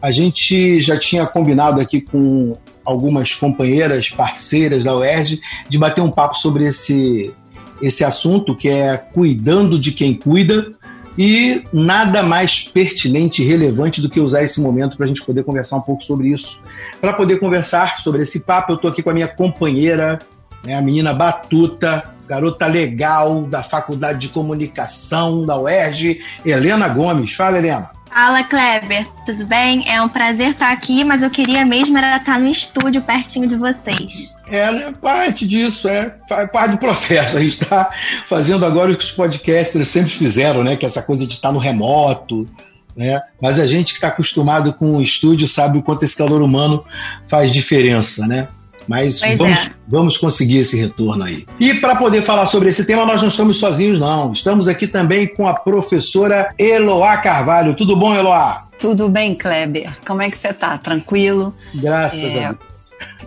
[0.00, 6.12] A gente já tinha combinado aqui com algumas companheiras, parceiras da UERJ, de bater um
[6.12, 7.34] papo sobre esse,
[7.82, 10.72] esse assunto, que é cuidando de quem cuida,
[11.18, 15.44] e nada mais pertinente e relevante do que usar esse momento para a gente poder
[15.44, 16.62] conversar um pouco sobre isso.
[17.00, 20.18] Para poder conversar sobre esse papo, eu estou aqui com a minha companheira,
[20.64, 27.32] né, a menina Batuta, garota legal da Faculdade de Comunicação da UERJ, Helena Gomes.
[27.32, 27.90] Fala, Helena.
[28.12, 29.88] Fala, Kleber, tudo bem?
[29.88, 33.54] É um prazer estar aqui, mas eu queria mesmo era estar no estúdio pertinho de
[33.54, 34.34] vocês.
[34.48, 34.94] É, né?
[35.00, 36.10] Parte disso, é
[36.52, 37.36] parte do processo.
[37.36, 37.88] A gente está
[38.26, 40.76] fazendo agora o que os podcasters sempre fizeram, né?
[40.76, 42.48] Que é essa coisa de estar no remoto,
[42.96, 43.22] né?
[43.40, 46.84] Mas a gente que está acostumado com o estúdio sabe o quanto esse calor humano
[47.28, 48.48] faz diferença, né?
[48.88, 49.70] Mas vamos, é.
[49.86, 51.46] vamos conseguir esse retorno aí.
[51.58, 54.32] E para poder falar sobre esse tema, nós não estamos sozinhos, não.
[54.32, 57.74] Estamos aqui também com a professora Eloá Carvalho.
[57.74, 58.68] Tudo bom, Eloá?
[58.78, 59.96] Tudo bem, Kleber.
[60.06, 60.76] Como é que você está?
[60.78, 61.54] Tranquilo?
[61.74, 62.70] Graças é, a Deus.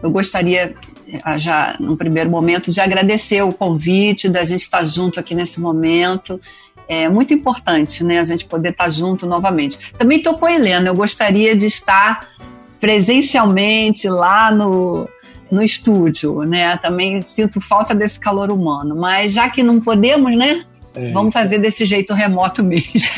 [0.01, 0.75] Eu gostaria
[1.07, 5.59] eh, já no primeiro momento de agradecer o convite da gente estar junto aqui nesse
[5.59, 6.41] momento.
[6.87, 9.93] É muito importante, né, a gente poder estar junto novamente.
[9.97, 12.27] Também estou com a Helena, eu gostaria de estar
[12.79, 15.07] presencialmente lá no,
[15.53, 16.75] no estúdio, né?
[16.77, 20.65] Também sinto falta desse calor humano, mas já que não podemos, né?
[20.95, 21.11] É.
[21.11, 23.09] Vamos fazer desse jeito remoto mesmo.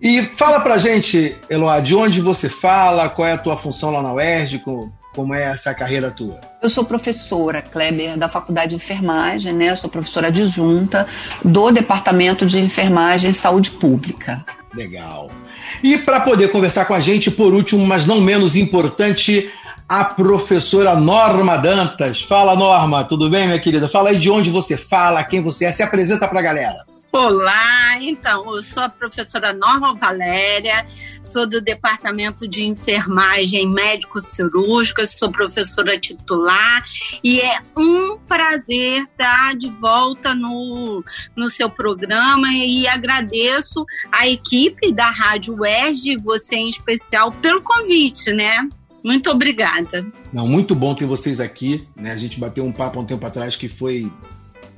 [0.00, 4.02] E fala pra gente, Eloá, de onde você fala, qual é a tua função lá
[4.02, 4.60] na UERJ,
[5.14, 6.38] como é essa carreira tua?
[6.62, 9.70] Eu sou professora, Kleber, da Faculdade de Enfermagem, né?
[9.70, 11.06] Eu sou professora adjunta
[11.42, 14.44] do Departamento de Enfermagem e Saúde Pública.
[14.74, 15.30] Legal.
[15.82, 19.50] E para poder conversar com a gente, por último, mas não menos importante,
[19.88, 22.22] a professora Norma Dantas.
[22.22, 23.88] Fala, Norma, tudo bem, minha querida?
[23.88, 26.84] Fala aí de onde você fala, quem você é, se apresenta para a galera.
[27.12, 30.84] Olá, então, eu sou a professora Norma Valéria,
[31.22, 36.84] sou do Departamento de Enfermagem Médico-Cirúrgica, sou professora titular
[37.22, 41.04] e é um prazer estar de volta no,
[41.36, 48.32] no seu programa e agradeço a equipe da Rádio UERJ, você em especial, pelo convite,
[48.32, 48.68] né?
[49.04, 50.06] Muito obrigada.
[50.32, 51.86] Não, muito bom ter vocês aqui.
[51.94, 52.10] Né?
[52.12, 54.10] A gente bateu um papo há um tempo atrás que foi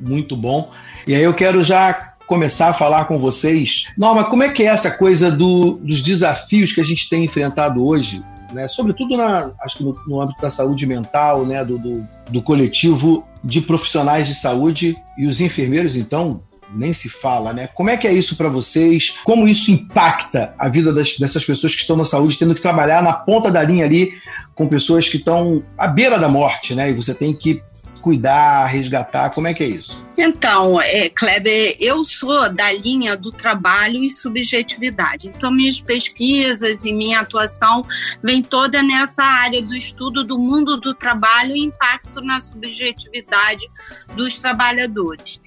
[0.01, 0.73] muito bom.
[1.07, 3.87] E aí eu quero já começar a falar com vocês.
[3.97, 7.87] Norma, como é que é essa coisa do, dos desafios que a gente tem enfrentado
[7.87, 8.21] hoje?
[8.53, 8.67] Né?
[8.67, 11.65] Sobretudo na, acho que no, no âmbito da saúde mental, né?
[11.65, 16.43] do, do, do coletivo de profissionais de saúde e os enfermeiros, então,
[16.75, 17.69] nem se fala, né?
[17.75, 19.15] Como é que é isso para vocês?
[19.25, 23.03] Como isso impacta a vida das, dessas pessoas que estão na saúde, tendo que trabalhar
[23.03, 24.13] na ponta da linha ali
[24.55, 26.91] com pessoas que estão à beira da morte, né?
[26.91, 27.63] E você tem que
[28.07, 29.31] cuidar, resgatar?
[29.31, 30.01] Como é que é isso?
[30.17, 35.27] Então, é, Kleber, eu sou da linha do trabalho e subjetividade.
[35.27, 37.85] Então, minhas pesquisas e minha atuação
[38.23, 43.69] vem toda nessa área do estudo do mundo do trabalho e impacto na subjetividade
[44.15, 45.41] dos trabalhadores.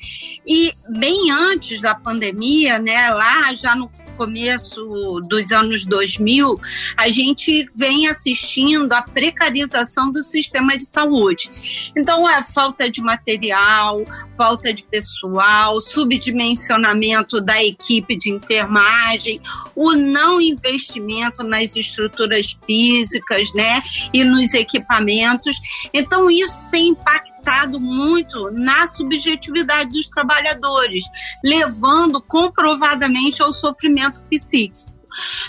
[0.45, 3.87] E bem antes da pandemia, né, lá já no
[4.19, 6.59] começo dos anos 2000,
[6.97, 11.49] a gente vem assistindo a precarização do sistema de saúde.
[11.95, 14.03] Então, a falta de material,
[14.35, 19.39] falta de pessoal, subdimensionamento da equipe de enfermagem,
[19.73, 23.81] o não investimento nas estruturas físicas, né,
[24.13, 25.55] e nos equipamentos.
[25.93, 27.38] Então, isso tem impactado
[27.79, 31.03] muito na subjetividade dos trabalhadores,
[31.43, 34.89] levando comprovadamente ao sofrimento psíquico.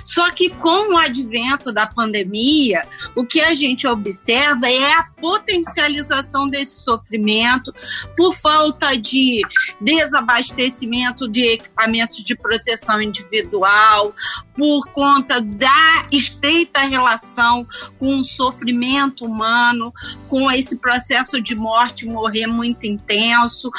[0.05, 2.83] Só que com o advento da pandemia,
[3.15, 7.73] o que a gente observa é a potencialização desse sofrimento
[8.17, 9.43] por falta de
[9.81, 14.15] desabastecimento de equipamentos de proteção individual,
[14.61, 17.67] por conta da estreita relação
[17.99, 19.91] com o sofrimento humano,
[20.29, 23.71] com esse processo de morte morrer muito intenso,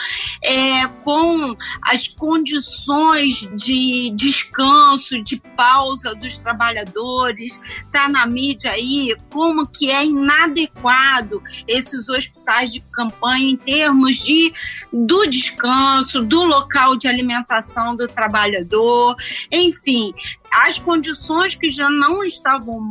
[0.43, 7.53] é, com as condições de descanso, de pausa dos trabalhadores,
[7.91, 14.51] tá na mídia aí como que é inadequado esses hospitais de campanha em termos de
[14.91, 19.15] do descanso, do local de alimentação do trabalhador,
[19.51, 20.11] enfim,
[20.51, 22.81] as condições que já não estavam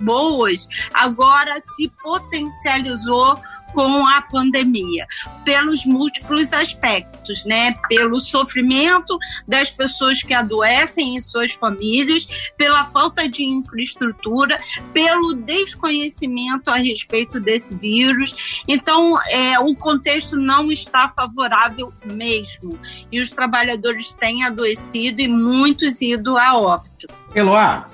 [0.00, 3.38] boas agora se potencializou
[3.74, 5.06] com a pandemia,
[5.44, 7.74] pelos múltiplos aspectos, né?
[7.88, 14.58] Pelo sofrimento das pessoas que adoecem e suas famílias, pela falta de infraestrutura,
[14.92, 18.62] pelo desconhecimento a respeito desse vírus.
[18.68, 22.78] Então, é, o contexto não está favorável mesmo.
[23.10, 27.08] E os trabalhadores têm adoecido e muitos ido a óbito.
[27.34, 27.86] Eloá,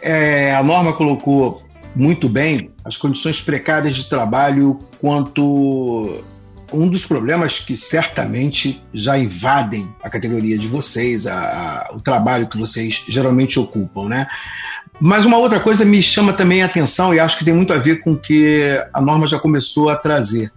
[0.00, 1.62] é, a norma colocou
[1.94, 6.22] muito bem as condições precárias de trabalho quanto
[6.72, 12.48] um dos problemas que certamente já invadem a categoria de vocês, a, a, o trabalho
[12.48, 14.26] que vocês geralmente ocupam, né?
[14.98, 17.78] Mas uma outra coisa me chama também a atenção e acho que tem muito a
[17.78, 20.50] ver com o que a norma já começou a trazer.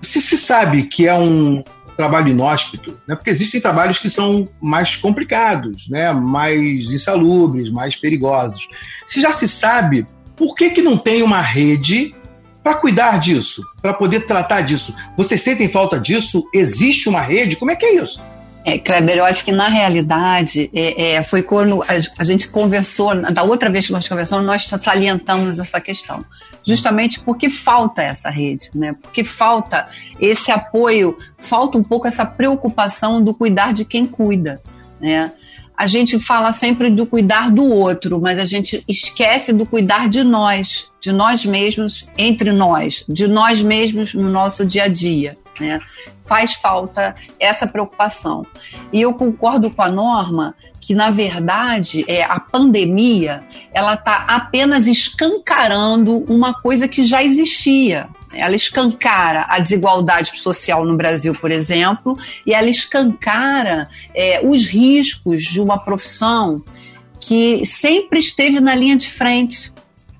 [0.00, 1.64] Se se sabe que é um
[1.96, 8.66] trabalho inóspito, né, porque existem trabalhos que são mais complicados, né, mais insalubres, mais perigosos.
[9.06, 10.06] Se já se sabe,
[10.36, 12.14] por que, que não tem uma rede
[12.62, 14.94] para cuidar disso, para poder tratar disso?
[15.16, 16.42] Vocês sentem falta disso?
[16.54, 17.56] Existe uma rede?
[17.56, 18.22] Como é que é isso?
[18.64, 23.12] É, Kleber, eu acho que na realidade é, é, foi quando a, a, gente conversou,
[23.32, 26.24] da outra vez que nós conversamos, nós salientamos essa questão.
[26.64, 28.94] Justamente porque falta essa rede, né?
[29.02, 29.88] Porque falta
[30.20, 34.60] esse apoio, falta um pouco essa preocupação do cuidar de quem cuida,
[35.00, 35.32] né?
[35.76, 40.22] A gente fala sempre do cuidar do outro, mas a gente esquece do cuidar de
[40.22, 45.36] nós, de nós mesmos, entre nós, de nós mesmos no nosso dia a dia.
[45.60, 45.80] Né?
[46.22, 48.46] Faz falta essa preocupação.
[48.92, 54.86] E eu concordo com a Norma que, na verdade, é, a pandemia ela está apenas
[54.86, 62.18] escancarando uma coisa que já existia ela escancara a desigualdade social no Brasil, por exemplo,
[62.46, 66.64] e ela escancara é, os riscos de uma profissão
[67.20, 69.72] que sempre esteve na linha de frente.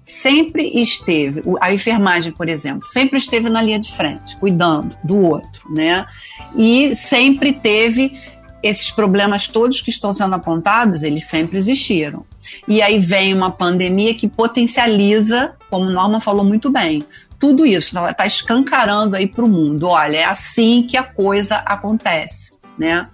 [0.05, 5.73] Sempre esteve, a enfermagem, por exemplo, sempre esteve na linha de frente, cuidando do outro,
[5.73, 6.05] né?
[6.55, 8.21] E sempre teve
[8.63, 12.25] esses problemas todos que estão sendo apontados, eles sempre existiram.
[12.69, 17.03] E aí vem uma pandemia que potencializa, como Norma falou muito bem,
[17.43, 19.89] tudo isso, ela está escancarando aí para o mundo.
[19.89, 23.09] Olha, é assim que a coisa acontece, né?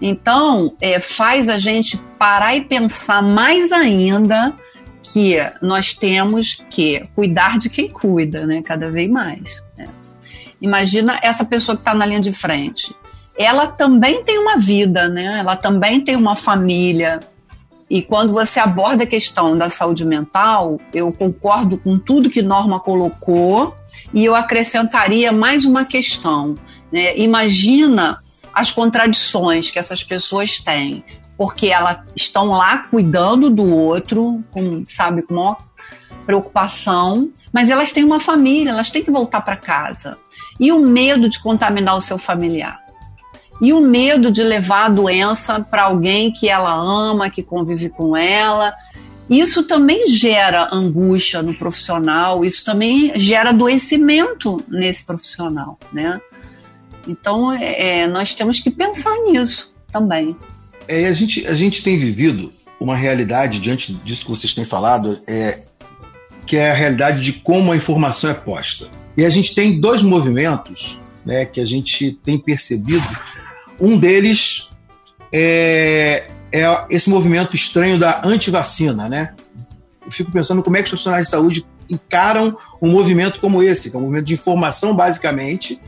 [0.00, 4.54] Então, é, faz a gente parar e pensar mais ainda
[5.02, 8.62] que nós temos que cuidar de quem cuida, né?
[8.62, 9.62] Cada vez mais.
[9.76, 9.88] Né?
[10.58, 12.96] Imagina essa pessoa que está na linha de frente.
[13.36, 15.40] Ela também tem uma vida, né?
[15.40, 17.20] Ela também tem uma família,
[17.94, 22.80] e quando você aborda a questão da saúde mental, eu concordo com tudo que Norma
[22.80, 23.72] colocou
[24.12, 26.56] e eu acrescentaria mais uma questão.
[26.90, 27.16] Né?
[27.16, 28.18] Imagina
[28.52, 31.04] as contradições que essas pessoas têm,
[31.38, 35.58] porque elas estão lá cuidando do outro, com, sabe, com maior
[36.26, 40.18] preocupação, mas elas têm uma família, elas têm que voltar para casa.
[40.58, 42.83] E o medo de contaminar o seu familiar
[43.60, 48.16] e o medo de levar a doença para alguém que ela ama, que convive com
[48.16, 48.74] ela.
[49.28, 56.20] Isso também gera angústia no profissional, isso também gera adoecimento nesse profissional, né?
[57.06, 60.36] Então, é, é nós temos que pensar nisso também.
[60.86, 65.18] É, a, gente, a gente tem vivido uma realidade, diante disso que vocês têm falado,
[65.26, 65.60] é,
[66.46, 68.88] que é a realidade de como a informação é posta.
[69.16, 73.06] E a gente tem dois movimentos né, que a gente tem percebido
[73.80, 74.68] um deles
[75.32, 79.34] é, é esse movimento estranho da antivacina, né?
[80.04, 83.90] Eu fico pensando como é que os profissionais de saúde encaram um movimento como esse,
[83.90, 85.80] que é um movimento de informação, basicamente,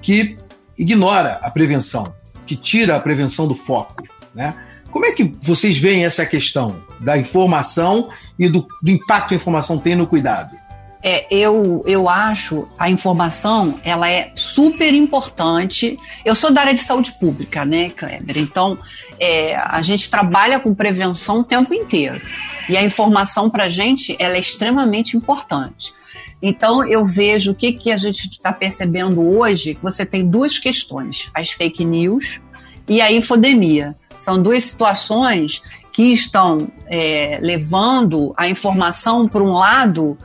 [0.00, 0.36] que
[0.76, 2.02] ignora a prevenção,
[2.46, 4.02] que tira a prevenção do foco,
[4.34, 4.54] né?
[4.90, 9.36] Como é que vocês veem essa questão da informação e do, do impacto que a
[9.38, 10.54] informação tem no cuidado?
[11.02, 15.98] É, eu, eu acho a informação ela é super importante.
[16.24, 18.38] Eu sou da área de saúde pública, né, Kleber?
[18.38, 18.78] Então,
[19.18, 22.20] é, a gente trabalha com prevenção o tempo inteiro.
[22.68, 25.92] E a informação para a gente ela é extremamente importante.
[26.40, 30.58] Então, eu vejo o que, que a gente está percebendo hoje, que você tem duas
[30.58, 32.40] questões, as fake news
[32.88, 33.94] e a infodemia.
[34.18, 40.16] São duas situações que estão é, levando a informação para um lado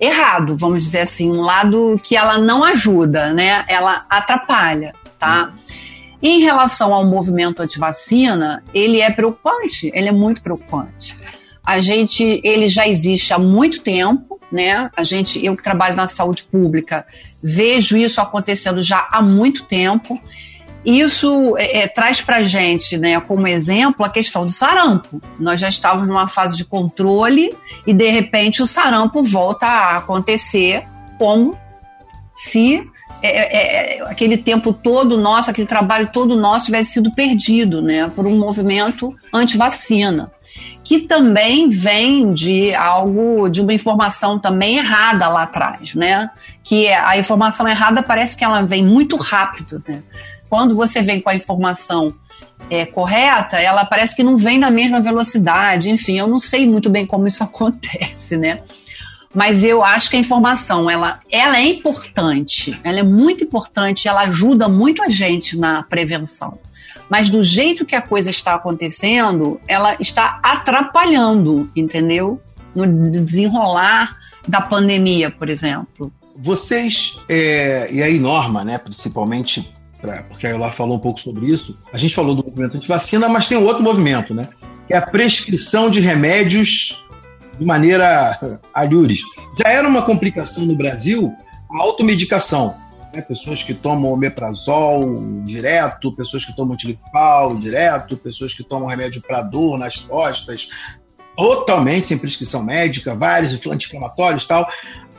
[0.00, 3.64] errado, vamos dizer assim, um lado que ela não ajuda, né?
[3.68, 5.52] Ela atrapalha, tá?
[6.22, 11.16] Em relação ao movimento antivacina, ele é preocupante, ele é muito preocupante.
[11.64, 14.90] A gente, ele já existe há muito tempo, né?
[14.96, 17.06] A gente, eu que trabalho na saúde pública,
[17.42, 20.20] vejo isso acontecendo já há muito tempo.
[20.84, 25.20] Isso é, é, traz para gente, né, como exemplo, a questão do sarampo.
[25.38, 27.54] Nós já estávamos numa fase de controle
[27.86, 30.84] e, de repente, o sarampo volta a acontecer
[31.18, 31.58] como
[32.34, 32.88] se
[33.20, 38.08] é, é, é, aquele tempo todo nosso, aquele trabalho todo nosso tivesse sido perdido né,
[38.14, 40.30] por um movimento anti-vacina.
[40.84, 46.30] Que também vem de algo, de uma informação também errada lá atrás, né?
[46.64, 50.02] Que a informação errada parece que ela vem muito rápido, né?
[50.48, 52.14] Quando você vem com a informação
[52.70, 55.90] é, correta, ela parece que não vem na mesma velocidade.
[55.90, 58.62] Enfim, eu não sei muito bem como isso acontece, né?
[59.34, 64.22] Mas eu acho que a informação, ela, ela é importante, ela é muito importante, ela
[64.22, 66.58] ajuda muito a gente na prevenção.
[67.10, 72.40] Mas do jeito que a coisa está acontecendo, ela está atrapalhando, entendeu?
[72.74, 76.12] No desenrolar da pandemia, por exemplo.
[76.36, 81.46] Vocês, é, e aí Norma, né, principalmente pra, porque a Elar falou um pouco sobre
[81.46, 81.78] isso.
[81.92, 84.48] A gente falou do movimento de vacina, mas tem outro movimento, né?
[84.86, 87.04] Que é a prescrição de remédios
[87.58, 89.20] de maneira alhures.
[89.58, 91.32] Já era uma complicação no Brasil
[91.70, 92.74] a automedicação.
[93.12, 93.20] Né?
[93.20, 95.00] Pessoas que tomam omeprazol
[95.44, 100.68] direto, pessoas que tomam tilipal direto, pessoas que tomam remédio para dor nas costas,
[101.36, 104.68] totalmente sem prescrição médica, vários anti-inflamatórios tal.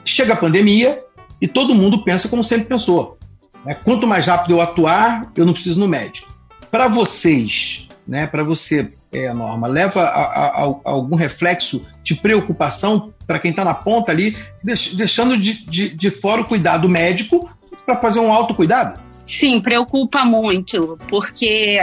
[0.06, 1.04] Chega a pandemia
[1.42, 3.19] e todo mundo pensa como sempre pensou.
[3.66, 3.74] Né?
[3.74, 6.38] Quanto mais rápido eu atuar, eu não preciso no médico.
[6.72, 13.14] Para vocês, né, para você, é, Norma, leva a, a, a, algum reflexo de preocupação
[13.26, 17.50] para quem está na ponta ali, deixando de, de, de fora o cuidado médico
[17.86, 19.00] para fazer um autocuidado?
[19.24, 21.80] Sim, preocupa muito, porque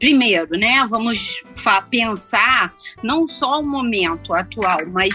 [0.00, 1.44] primeiro, né, vamos
[1.90, 2.72] pensar
[3.02, 5.12] não só o momento atual, mas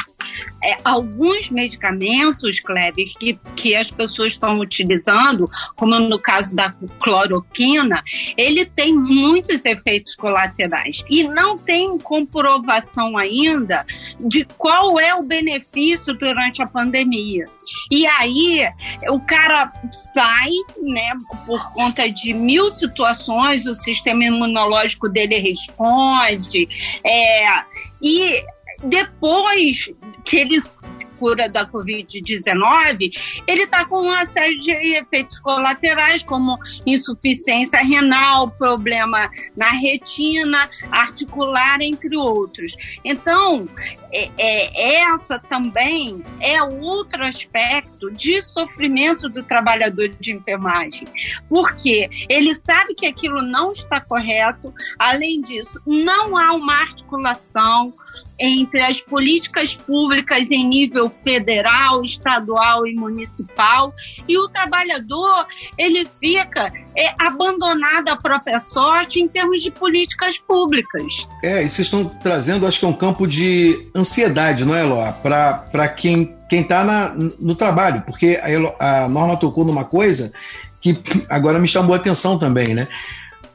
[0.64, 8.04] é, alguns medicamentos, Kleber, que, que as pessoas estão utilizando, como no caso da cloroquina,
[8.38, 13.84] ele tem muitos efeitos colaterais e não tem comprovação ainda
[14.20, 17.50] de qual é o benefício durante a pandemia.
[17.92, 18.68] E aí
[19.10, 19.72] o cara
[20.14, 20.52] sai,
[20.82, 21.12] né,
[21.46, 26.68] por conta de mil situações, o sistema imunológico dele responde
[27.04, 27.64] é,
[28.02, 28.44] e
[28.84, 33.12] depois que ele se cura da Covid-19,
[33.48, 41.80] ele está com uma série de efeitos colaterais, como insuficiência renal, problema na retina, articular,
[41.82, 42.76] entre outros.
[43.04, 43.70] Então,
[44.12, 51.08] é, é, essa também é outro aspecto de sofrimento do trabalhador de enfermagem,
[51.50, 57.94] porque ele sabe que aquilo não está correto, além disso, não há uma articulação
[58.40, 63.94] entre as políticas públicas em nível federal, estadual e municipal,
[64.28, 71.28] e o trabalhador ele fica é, abandonado à própria sorte em termos de políticas públicas.
[71.44, 75.12] É, e vocês estão trazendo, acho que é um campo de ansiedade, não é, Eloá?
[75.12, 80.32] Para quem quem está no trabalho, porque a, Elo, a Norma tocou numa coisa
[80.80, 80.98] que
[81.30, 82.88] agora me chamou a atenção também, né?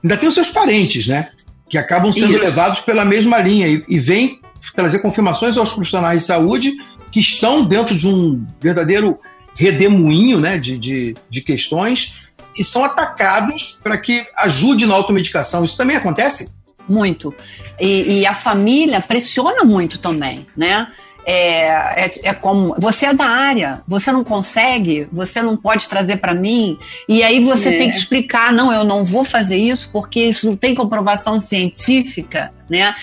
[0.03, 1.29] Ainda tem os seus parentes, né?
[1.69, 2.41] Que acabam sendo Isso.
[2.41, 4.40] levados pela mesma linha e, e vem
[4.75, 6.73] trazer confirmações aos profissionais de saúde
[7.11, 9.19] que estão dentro de um verdadeiro
[9.57, 12.15] redemoinho né, de, de, de questões
[12.57, 15.65] e são atacados para que ajude na automedicação.
[15.65, 16.53] Isso também acontece?
[16.89, 17.33] Muito.
[17.79, 20.89] E, e, a família pressiona muito também, né?
[21.25, 26.17] É, é, é, como você é da área, você não consegue, você não pode trazer
[26.17, 27.77] para mim, e aí você é.
[27.77, 32.53] tem que explicar, não, eu não vou fazer isso porque isso não tem comprovação científica,
[32.69, 32.95] né?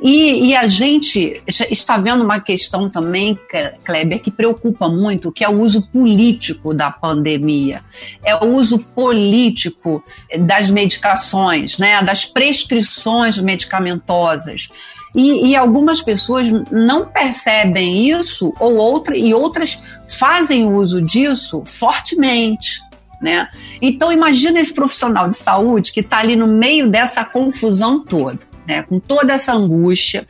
[0.00, 1.40] E, e, a gente
[1.70, 3.38] está vendo uma questão também,
[3.84, 7.80] Kleber, que preocupa muito, que é o uso político da pandemia.
[8.22, 10.02] É o uso político
[10.40, 14.68] das medicações, né, das prescrições medicamentosas.
[15.14, 19.80] E, e, algumas pessoas não percebem isso ou outra, e outras
[20.18, 22.80] fazem uso disso fortemente.
[23.20, 23.48] Né?
[23.80, 28.82] Então imagina esse profissional de saúde que está ali no meio dessa confusão toda, né?
[28.82, 30.26] com toda essa angústia,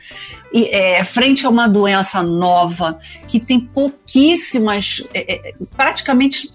[0.53, 6.49] e, é, frente a uma doença nova que tem pouquíssimas, é, é praticamente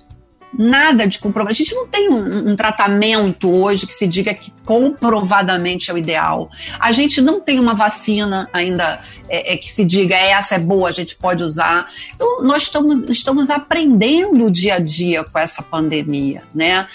[0.56, 1.50] nada de comprovado.
[1.50, 5.98] A gente não tem um, um, tratamento hoje que se diga que comprovadamente é o
[5.98, 6.50] ideal.
[6.78, 10.88] A gente não tem uma vacina ainda é, é, que se diga essa é boa,
[10.88, 11.88] a gente pode usar.
[12.14, 16.86] Então, nós estamos, estamos aprendendo dia a dia com essa pandemia, né?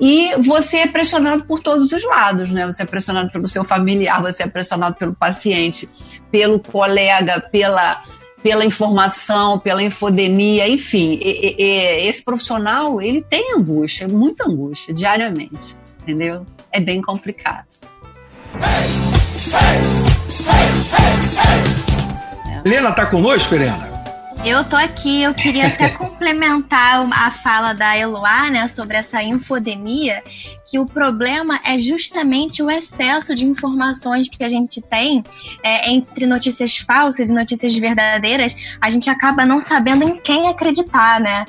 [0.00, 2.66] E você é pressionado por todos os lados, né?
[2.66, 5.86] Você é pressionado pelo seu familiar, você é pressionado pelo paciente,
[6.30, 8.02] pelo colega, pela
[8.42, 15.76] pela informação, pela infodemia, enfim, e, e, esse profissional ele tem angústia, muita angústia diariamente,
[16.02, 16.46] entendeu?
[16.72, 17.66] É bem complicado.
[22.64, 23.89] Helena tá conosco, Helena?
[24.42, 30.22] Eu tô aqui, eu queria até complementar a fala da Eloá, né, sobre essa infodemia,
[30.64, 35.22] que o problema é justamente o excesso de informações que a gente tem
[35.62, 41.20] é, entre notícias falsas e notícias verdadeiras, a gente acaba não sabendo em quem acreditar,
[41.20, 41.44] né?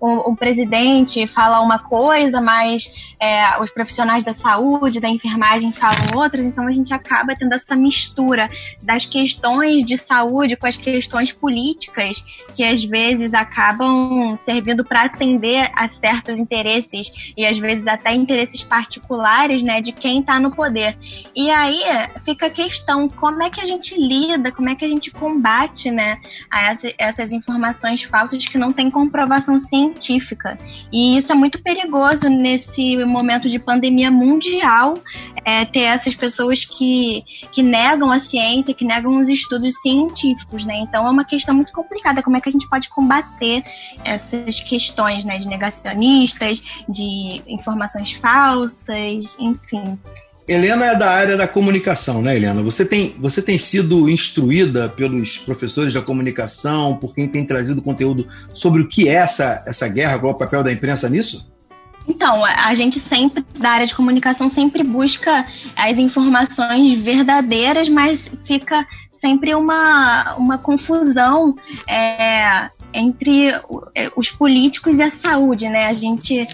[0.00, 6.16] O, o presidente fala uma coisa, mas é, os profissionais da saúde, da enfermagem falam
[6.16, 8.50] outras, então a gente acaba tendo essa mistura
[8.82, 12.22] das questões de saúde com as questões políticas,
[12.54, 18.62] que às vezes acabam servindo para atender a certos interesses e às vezes até interesses
[18.62, 20.98] particulares, né, de quem está no poder.
[21.34, 21.80] E aí
[22.24, 25.90] fica a questão, como é que a gente lida, como é que a gente combate,
[25.90, 26.20] né,
[26.52, 30.58] essa, essas informações falsas que não têm comprovação científica científica.
[30.92, 34.94] E isso é muito perigoso nesse momento de pandemia mundial,
[35.44, 40.78] é, ter essas pessoas que, que negam a ciência, que negam os estudos científicos, né?
[40.78, 42.22] Então é uma questão muito complicada.
[42.22, 43.62] Como é que a gente pode combater
[44.04, 45.38] essas questões, né?
[45.38, 49.98] De negacionistas, de informações falsas, enfim.
[50.46, 52.62] Helena é da área da comunicação, né, Helena?
[52.62, 58.28] Você tem, você tem sido instruída pelos professores da comunicação, por quem tem trazido conteúdo
[58.52, 61.50] sobre o que é essa, essa guerra, qual é o papel da imprensa nisso?
[62.06, 68.86] Então, a gente sempre, da área de comunicação, sempre busca as informações verdadeiras, mas fica
[69.10, 71.56] sempre uma, uma confusão
[71.88, 73.50] é, entre
[74.14, 75.86] os políticos e a saúde, né?
[75.86, 76.46] A gente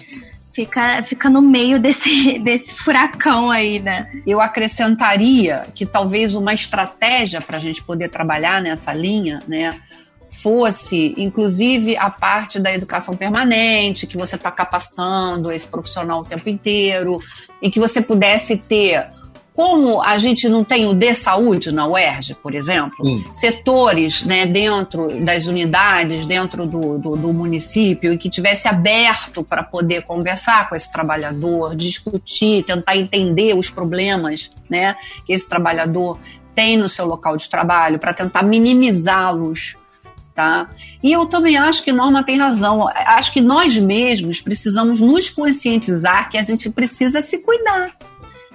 [0.53, 4.09] fica, fica no meio desse, desse furacão aí, né?
[4.25, 9.79] Eu acrescentaria que talvez uma estratégia para a gente poder trabalhar nessa linha, né?
[10.31, 16.49] fosse, inclusive, a parte da educação permanente, que você está capacitando esse profissional o tempo
[16.49, 17.19] inteiro,
[17.61, 19.07] e que você pudesse ter
[19.53, 25.23] como a gente não tem o de saúde na UERJ, por exemplo, setores né, dentro
[25.25, 30.75] das unidades, dentro do, do, do município, e que tivesse aberto para poder conversar com
[30.75, 34.95] esse trabalhador, discutir, tentar entender os problemas né,
[35.25, 36.17] que esse trabalhador
[36.55, 39.75] tem no seu local de trabalho, para tentar minimizá-los.
[40.33, 40.69] Tá?
[41.03, 42.87] E eu também acho que Norma tem razão.
[42.87, 47.91] Acho que nós mesmos precisamos nos conscientizar que a gente precisa se cuidar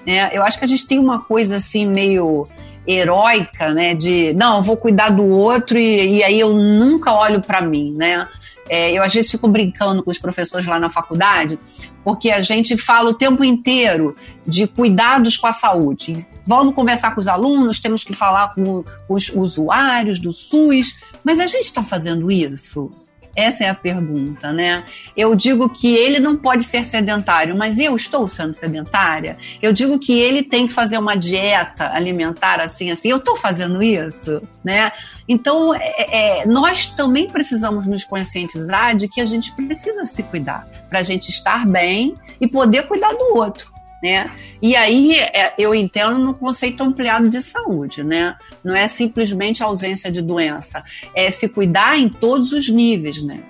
[0.06, 0.30] né?
[0.32, 2.46] Eu acho que a gente tem uma coisa assim meio
[2.86, 3.94] heróica, né?
[3.94, 8.28] De não, vou cuidar do outro e, e aí eu nunca olho para mim, né?
[8.68, 11.58] É, eu às vezes fico brincando com os professores lá na faculdade,
[12.04, 16.26] porque a gente fala o tempo inteiro de cuidados com a saúde.
[16.46, 21.46] Vamos conversar com os alunos, temos que falar com os usuários do SUS, mas a
[21.46, 22.92] gente está fazendo isso?
[23.36, 24.84] Essa é a pergunta, né?
[25.14, 29.36] Eu digo que ele não pode ser sedentário, mas eu estou sendo sedentária.
[29.60, 33.10] Eu digo que ele tem que fazer uma dieta alimentar assim, assim.
[33.10, 34.90] Eu estou fazendo isso, né?
[35.28, 40.66] Então, é, é, nós também precisamos nos conscientizar de que a gente precisa se cuidar
[40.88, 44.30] para a gente estar bem e poder cuidar do outro né?
[44.60, 48.36] E aí é, eu entendo no conceito ampliado de saúde, né?
[48.62, 50.82] Não é simplesmente ausência de doença,
[51.14, 53.42] é se cuidar em todos os níveis, né?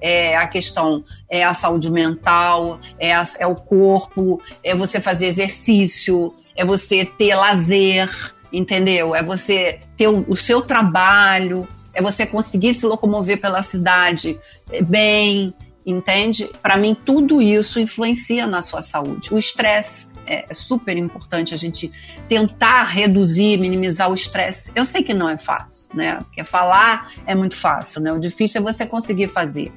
[0.00, 5.26] É a questão é a saúde mental, é, a, é o corpo, é você fazer
[5.26, 8.10] exercício, é você ter lazer,
[8.52, 9.14] entendeu?
[9.14, 14.38] É você ter o, o seu trabalho, é você conseguir se locomover pela cidade
[14.70, 15.54] é, bem,
[15.86, 16.50] entende?
[16.60, 19.32] Para mim, tudo isso influencia na sua saúde.
[19.32, 21.92] O estresse é super importante a gente
[22.28, 24.72] tentar reduzir, minimizar o estresse.
[24.74, 26.16] Eu sei que não é fácil, né?
[26.18, 28.12] Porque falar é muito fácil, né?
[28.12, 29.72] O difícil é você conseguir fazer.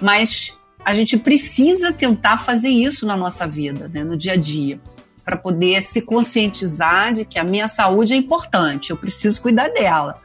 [0.00, 4.04] Mas a gente precisa tentar fazer isso na nossa vida, né?
[4.04, 4.80] no dia a dia,
[5.24, 10.22] para poder se conscientizar de que a minha saúde é importante, eu preciso cuidar dela,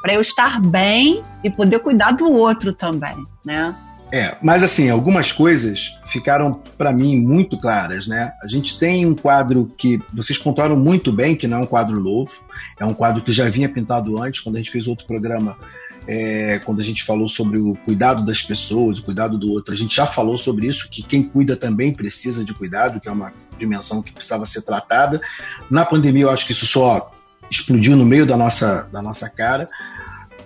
[0.00, 3.74] para eu estar bem e poder cuidar do outro também, né?
[4.14, 8.32] É, mas assim, algumas coisas ficaram para mim muito claras, né?
[8.40, 11.98] A gente tem um quadro que vocês pontuaram muito bem, que não é um quadro
[11.98, 12.30] novo,
[12.78, 15.58] é um quadro que já vinha pintado antes, quando a gente fez outro programa,
[16.06, 19.76] é, quando a gente falou sobre o cuidado das pessoas, o cuidado do outro, a
[19.76, 23.32] gente já falou sobre isso, que quem cuida também precisa de cuidado, que é uma
[23.58, 25.20] dimensão que precisava ser tratada.
[25.68, 27.12] Na pandemia, eu acho que isso só
[27.50, 29.68] explodiu no meio da nossa, da nossa cara,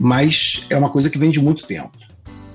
[0.00, 2.07] mas é uma coisa que vem de muito tempo.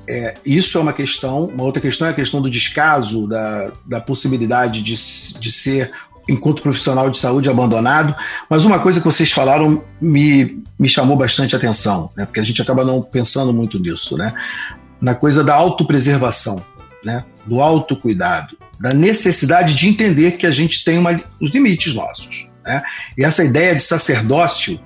[0.07, 1.45] É, isso é uma questão.
[1.45, 5.91] Uma outra questão é a questão do descaso, da, da possibilidade de, de ser,
[6.27, 8.15] enquanto profissional de saúde, abandonado.
[8.49, 12.25] Mas uma coisa que vocês falaram me, me chamou bastante atenção, né?
[12.25, 14.33] porque a gente acaba não pensando muito nisso, né?
[14.99, 16.63] na coisa da autopreservação,
[17.03, 17.23] né?
[17.45, 22.47] do autocuidado, da necessidade de entender que a gente tem uma, os limites nossos.
[22.65, 22.83] Né?
[23.17, 24.79] E essa ideia de sacerdócio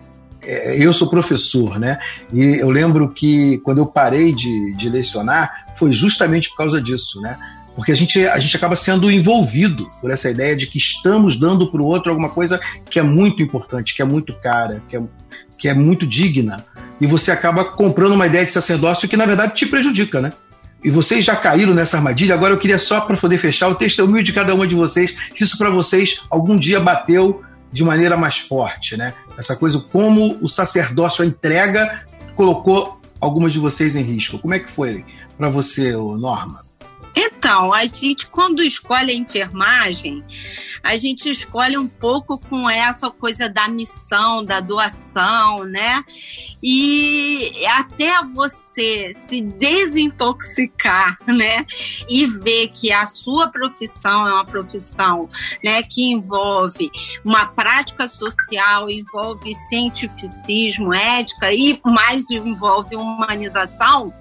[0.47, 1.99] eu sou professor, né?
[2.31, 7.19] E eu lembro que quando eu parei de, de lecionar foi justamente por causa disso,
[7.21, 7.37] né?
[7.75, 11.69] Porque a gente, a gente acaba sendo envolvido por essa ideia de que estamos dando
[11.69, 15.03] para o outro alguma coisa que é muito importante, que é muito cara, que é,
[15.59, 16.65] que é muito digna.
[16.99, 20.31] E você acaba comprando uma ideia de sacerdócio que, na verdade, te prejudica, né?
[20.83, 22.33] E vocês já caíram nessa armadilha.
[22.33, 25.43] Agora eu queria só para poder fechar o testemunho de cada uma de vocês, que
[25.43, 29.13] isso para vocês algum dia bateu de maneira mais forte, né?
[29.37, 32.05] Essa coisa, como o sacerdócio, a entrega,
[32.35, 34.39] colocou algumas de vocês em risco.
[34.39, 35.05] Como é que foi
[35.37, 36.66] para você, Norma?
[37.19, 40.23] Então, a gente, quando escolhe a enfermagem,
[40.83, 46.03] a gente escolhe um pouco com essa coisa da missão, da doação, né?
[46.61, 51.65] E até você se desintoxicar, né?
[52.07, 55.27] E ver que a sua profissão é uma profissão,
[55.63, 55.81] né?
[55.81, 56.91] Que envolve
[57.25, 64.13] uma prática social, envolve cientificismo, ética e mais envolve humanização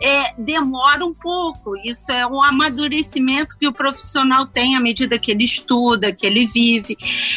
[0.00, 1.76] é, demora um pouco.
[1.84, 6.46] Isso é um amadurecimento que o profissional tem à medida que ele estuda, que ele
[6.46, 6.96] vive.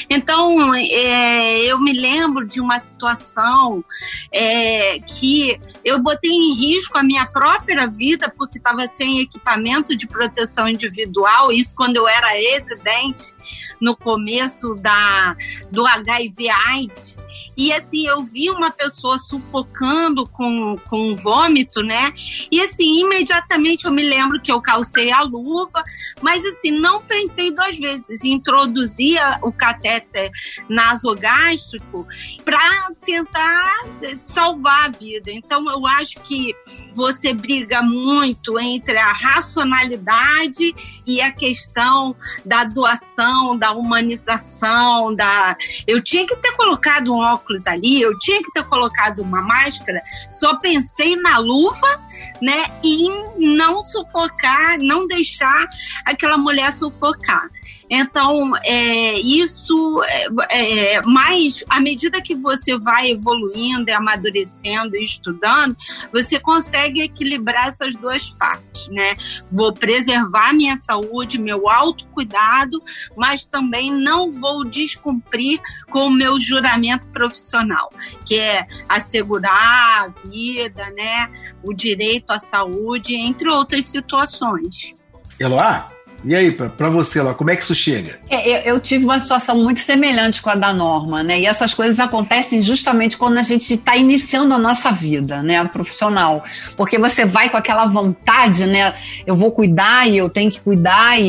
[0.10, 3.84] Então, é, eu me lembro de uma situação
[4.32, 10.08] é, que eu botei em risco a minha própria vida porque estava sem equipamento de
[10.08, 13.36] proteção individual, isso quando eu era residente
[13.80, 15.36] no começo da,
[15.72, 17.26] do HIV AIDS.
[17.56, 22.14] E assim, eu vi uma pessoa sufocando com, com vômito, né?
[22.52, 25.84] E assim, imediatamente eu me lembro que eu calcei a luva,
[26.22, 28.24] mas assim, não pensei duas vezes.
[28.24, 30.30] Introduzia o catéter
[30.70, 32.08] nasogástrico
[32.45, 33.86] para tentar
[34.18, 35.32] salvar a vida.
[35.32, 36.56] Então, eu acho que
[36.93, 40.76] você briga muito entre a racionalidade
[41.06, 45.55] e a questão da doação, da humanização, da.
[45.85, 50.01] Eu tinha que ter colocado um óculos ali, eu tinha que ter colocado uma máscara,
[50.31, 52.01] só pensei na luva,
[52.41, 52.65] né?
[52.83, 55.67] E em não sufocar, não deixar
[56.05, 57.49] aquela mulher sufocar.
[57.89, 65.75] Então, é, isso, é, é, mais à medida que você vai evoluindo, amadurecendo e estudando,
[66.11, 69.15] você consegue equilibrar essas duas partes, né?
[69.51, 72.81] Vou preservar minha saúde, meu autocuidado,
[73.15, 75.59] mas também não vou descumprir
[75.89, 77.91] com o meu juramento profissional,
[78.25, 81.31] que é assegurar a vida, né?
[81.63, 84.95] O direito à saúde, entre outras situações.
[85.39, 85.97] Eloá?
[86.24, 88.20] E aí, para você lá, como é que isso chega?
[88.30, 91.39] É, eu, eu, tive uma situação muito semelhante com a da Norma, né?
[91.39, 95.65] E essas coisas acontecem justamente quando a gente está iniciando a nossa vida, né, a
[95.65, 96.43] profissional.
[96.76, 98.93] Porque você vai com aquela vontade, né?
[99.26, 101.28] Eu vou cuidar e eu tenho que cuidar e,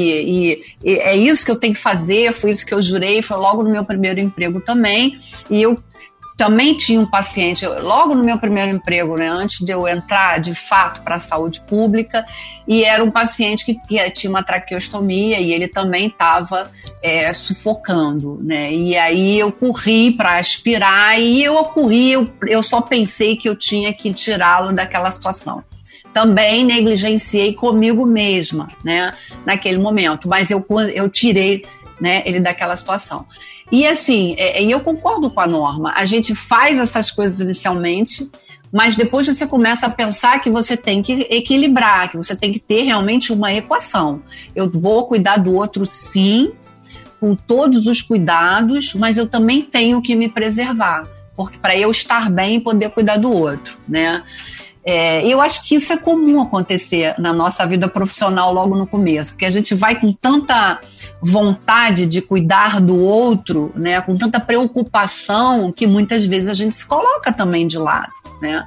[0.52, 3.36] e, e é isso que eu tenho que fazer, foi isso que eu jurei, foi
[3.36, 5.16] logo no meu primeiro emprego também.
[5.50, 5.82] E eu
[6.38, 10.54] também tinha um paciente, logo no meu primeiro emprego, né, antes de eu entrar de
[10.54, 12.24] fato para a saúde pública,
[12.64, 16.70] e era um paciente que, que tinha uma traqueostomia e ele também estava
[17.02, 18.72] é, sufocando, né?
[18.72, 23.56] E aí eu corri para aspirar e eu corri, eu, eu só pensei que eu
[23.56, 25.64] tinha que tirá-lo daquela situação
[26.12, 29.12] também negligenciei comigo mesma, né,
[29.44, 31.64] naquele momento, mas eu, eu tirei
[32.00, 33.26] né, ele daquela situação.
[33.70, 38.30] E assim, é, e eu concordo com a norma, a gente faz essas coisas inicialmente,
[38.72, 42.60] mas depois você começa a pensar que você tem que equilibrar, que você tem que
[42.60, 44.22] ter realmente uma equação.
[44.54, 46.52] Eu vou cuidar do outro sim,
[47.20, 52.30] com todos os cuidados, mas eu também tenho que me preservar, porque para eu estar
[52.30, 54.22] bem e poder cuidar do outro, né?
[54.84, 59.32] É, eu acho que isso é comum acontecer na nossa vida profissional logo no começo,
[59.32, 60.80] porque a gente vai com tanta
[61.20, 66.86] vontade de cuidar do outro, né, com tanta preocupação, que muitas vezes a gente se
[66.86, 68.66] coloca também de lado né?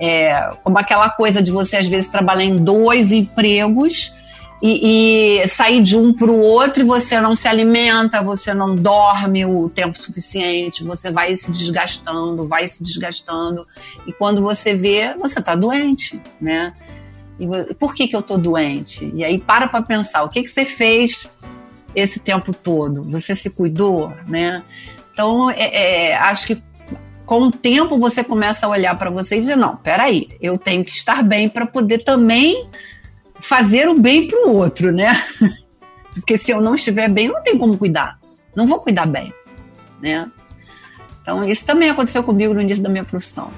[0.00, 4.12] É, como aquela coisa de você às vezes trabalhar em dois empregos
[4.66, 8.74] e, e sair de um para o outro e você não se alimenta, você não
[8.74, 13.66] dorme o tempo suficiente, você vai se desgastando, vai se desgastando
[14.06, 16.72] e quando você vê, você está doente, né?
[17.38, 19.12] E por que, que eu tô doente?
[19.14, 21.28] E aí para para pensar, o que, que você fez
[21.94, 23.04] esse tempo todo?
[23.10, 24.62] Você se cuidou, né?
[25.12, 26.62] Então, é, é, acho que
[27.26, 30.82] com o tempo você começa a olhar para você e dizer: não, peraí, eu tenho
[30.82, 32.66] que estar bem para poder também
[33.40, 35.12] fazer o bem para o outro, né?
[36.14, 38.18] Porque se eu não estiver bem, não tem como cuidar.
[38.54, 39.32] Não vou cuidar bem,
[40.00, 40.30] né?
[41.20, 43.50] Então, isso também aconteceu comigo no início da minha profissão.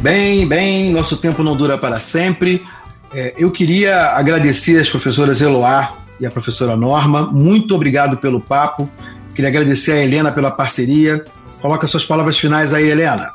[0.00, 2.66] Bem, bem, nosso tempo não dura para sempre.
[3.12, 7.26] É, eu queria agradecer as professoras Eloá e a professora Norma.
[7.26, 8.88] Muito obrigado pelo papo.
[9.34, 11.24] Queria agradecer a Helena pela parceria.
[11.60, 13.34] Coloca suas palavras finais aí, Helena.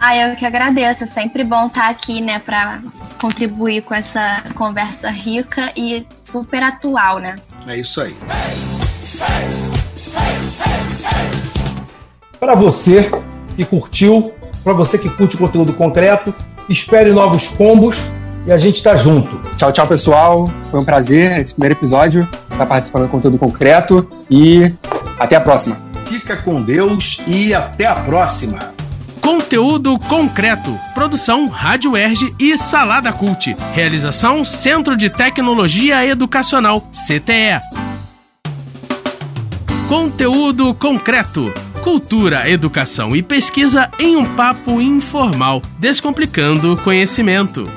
[0.00, 1.04] Ah, eu que agradeço.
[1.04, 2.82] É sempre bom estar aqui, né, para
[3.20, 7.36] contribuir com essa conversa rica e super atual, né?
[7.66, 8.14] É isso aí.
[12.38, 13.10] Para você
[13.56, 14.32] que curtiu,
[14.62, 16.34] para você que curte o conteúdo concreto,
[16.68, 18.10] espere novos combos
[18.46, 19.40] e a gente tá junto.
[19.56, 20.50] Tchau, tchau, pessoal.
[20.70, 24.72] Foi um prazer esse primeiro episódio estar tá participando do conteúdo concreto e
[25.18, 25.76] até a próxima.
[26.04, 28.76] Fica com Deus e até a próxima.
[29.26, 30.78] Conteúdo concreto.
[30.94, 33.56] Produção Rádio Erge e Salada Cult.
[33.74, 37.60] Realização Centro de Tecnologia Educacional, CTE.
[39.88, 41.52] Conteúdo concreto.
[41.82, 47.68] Cultura, educação e pesquisa em um papo informal, descomplicando conhecimento.